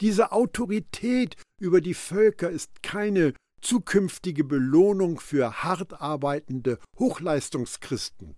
Diese 0.00 0.32
Autorität 0.32 1.36
über 1.58 1.80
die 1.80 1.94
Völker 1.94 2.50
ist 2.50 2.82
keine 2.82 3.32
zukünftige 3.62 4.44
Belohnung 4.44 5.18
für 5.18 5.62
hart 5.62 6.00
arbeitende 6.00 6.78
Hochleistungschristen. 6.98 8.36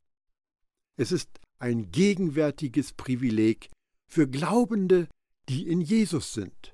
Es 0.96 1.12
ist 1.12 1.28
ein 1.58 1.90
gegenwärtiges 1.90 2.92
Privileg 2.92 3.70
für 4.08 4.28
Glaubende, 4.28 5.08
die 5.48 5.66
in 5.68 5.80
Jesus 5.80 6.32
sind. 6.32 6.72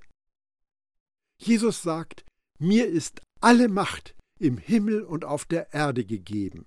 Jesus 1.41 1.83
sagt, 1.83 2.25
mir 2.59 2.87
ist 2.87 3.23
alle 3.41 3.69
Macht 3.69 4.15
im 4.39 4.59
Himmel 4.59 5.03
und 5.03 5.25
auf 5.25 5.45
der 5.45 5.73
Erde 5.73 6.05
gegeben. 6.05 6.67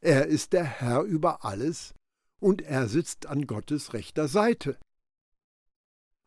Er 0.00 0.26
ist 0.26 0.52
der 0.52 0.64
Herr 0.64 1.02
über 1.02 1.44
alles 1.44 1.94
und 2.40 2.62
er 2.62 2.88
sitzt 2.88 3.26
an 3.26 3.46
Gottes 3.46 3.94
rechter 3.94 4.28
Seite. 4.28 4.78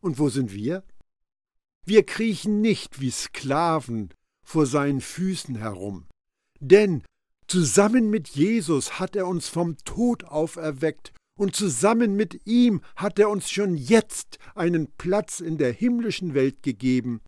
Und 0.02 0.20
wo 0.20 0.30
sind 0.30 0.54
wir? 0.54 0.84
Wir 1.86 2.06
kriechen 2.06 2.62
nicht 2.62 3.00
wie 3.00 3.12
Sklaven 3.12 4.14
vor 4.44 4.66
seinen 4.66 5.02
Füßen 5.02 5.56
herum, 5.56 6.08
denn 6.60 7.04
zusammen 7.48 8.10
mit 8.10 8.30
Jesus 8.30 9.00
hat 9.00 9.16
er 9.16 9.28
uns 9.28 9.48
vom 9.48 9.78
Tod 9.78 10.24
auferweckt 10.26 11.14
und 11.38 11.56
zusammen 11.56 12.16
mit 12.16 12.46
ihm 12.46 12.82
hat 12.96 13.18
er 13.18 13.30
uns 13.30 13.50
schon 13.50 13.76
jetzt 13.76 14.38
einen 14.54 14.92
Platz 14.98 15.40
in 15.40 15.58
der 15.58 15.72
himmlischen 15.72 16.34
Welt 16.34 16.62
gegeben, 16.62 17.22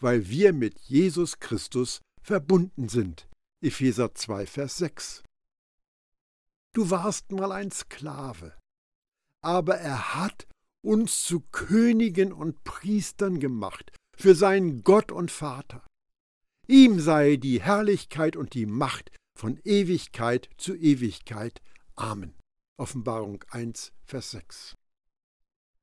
weil 0.00 0.28
wir 0.28 0.52
mit 0.52 0.78
Jesus 0.80 1.38
Christus 1.38 2.00
verbunden 2.22 2.88
sind. 2.88 3.28
Epheser 3.62 4.14
2, 4.14 4.46
Vers 4.46 4.78
6. 4.78 5.22
Du 6.72 6.90
warst 6.90 7.30
mal 7.32 7.52
ein 7.52 7.70
Sklave, 7.70 8.54
aber 9.40 9.76
er 9.76 10.14
hat 10.14 10.46
uns 10.82 11.22
zu 11.24 11.40
Königen 11.52 12.32
und 12.32 12.64
Priestern 12.64 13.40
gemacht 13.40 13.92
für 14.16 14.34
seinen 14.34 14.82
Gott 14.82 15.12
und 15.12 15.30
Vater. 15.30 15.84
Ihm 16.66 17.00
sei 17.00 17.36
die 17.36 17.60
Herrlichkeit 17.60 18.36
und 18.36 18.54
die 18.54 18.66
Macht 18.66 19.10
von 19.38 19.58
Ewigkeit 19.64 20.48
zu 20.56 20.76
Ewigkeit. 20.76 21.60
Amen. 21.96 22.34
Offenbarung 22.76 23.44
1, 23.50 23.92
Vers 24.04 24.30
6. 24.30 24.74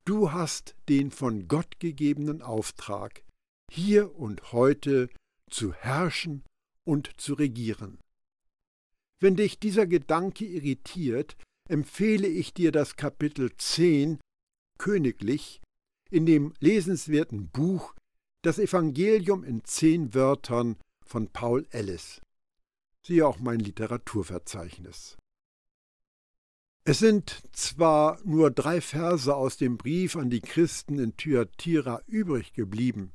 Du 0.05 0.31
hast 0.31 0.75
den 0.87 1.11
von 1.11 1.47
Gott 1.47 1.79
gegebenen 1.79 2.41
Auftrag, 2.41 3.23
hier 3.69 4.15
und 4.15 4.51
heute 4.51 5.09
zu 5.49 5.73
herrschen 5.73 6.43
und 6.85 7.19
zu 7.19 7.33
regieren. 7.33 7.99
Wenn 9.19 9.35
dich 9.35 9.59
dieser 9.59 9.85
Gedanke 9.85 10.45
irritiert, 10.45 11.35
empfehle 11.67 12.27
ich 12.27 12.53
dir 12.53 12.71
das 12.71 12.95
Kapitel 12.95 13.51
10 13.57 14.19
Königlich 14.77 15.61
in 16.09 16.25
dem 16.25 16.53
lesenswerten 16.59 17.49
Buch 17.49 17.93
Das 18.43 18.59
Evangelium 18.59 19.43
in 19.43 19.63
zehn 19.63 20.13
Wörtern 20.13 20.77
von 21.05 21.27
Paul 21.29 21.67
Ellis. 21.71 22.21
Siehe 23.05 23.27
auch 23.27 23.39
mein 23.39 23.59
Literaturverzeichnis. 23.59 25.17
Es 26.83 26.99
sind 26.99 27.41
zwar 27.51 28.19
nur 28.23 28.49
drei 28.49 28.79
Verse 28.79 29.35
aus 29.35 29.57
dem 29.57 29.77
Brief 29.77 30.15
an 30.15 30.29
die 30.29 30.39
Christen 30.39 30.99
in 30.99 31.17
Thyatira 31.17 32.01
übrig 32.07 32.53
geblieben, 32.53 33.11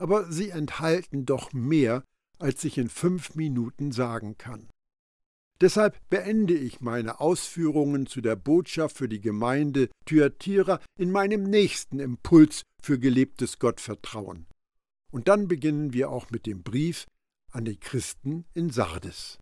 aber 0.00 0.32
sie 0.32 0.50
enthalten 0.50 1.26
doch 1.26 1.52
mehr, 1.52 2.02
als 2.38 2.64
ich 2.64 2.78
in 2.78 2.88
fünf 2.88 3.34
Minuten 3.34 3.92
sagen 3.92 4.38
kann. 4.38 4.70
Deshalb 5.60 5.98
beende 6.08 6.54
ich 6.54 6.80
meine 6.80 7.20
Ausführungen 7.20 8.06
zu 8.06 8.20
der 8.20 8.36
Botschaft 8.36 8.96
für 8.96 9.08
die 9.08 9.20
Gemeinde 9.20 9.88
Thyatira 10.06 10.80
in 10.96 11.10
meinem 11.10 11.44
nächsten 11.44 11.98
Impuls 11.98 12.62
für 12.80 12.98
gelebtes 12.98 13.58
Gottvertrauen. 13.58 14.46
Und 15.10 15.26
dann 15.26 15.48
beginnen 15.48 15.92
wir 15.92 16.10
auch 16.10 16.30
mit 16.30 16.46
dem 16.46 16.62
Brief 16.62 17.06
an 17.50 17.64
die 17.64 17.78
Christen 17.78 18.44
in 18.54 18.70
Sardes. 18.70 19.38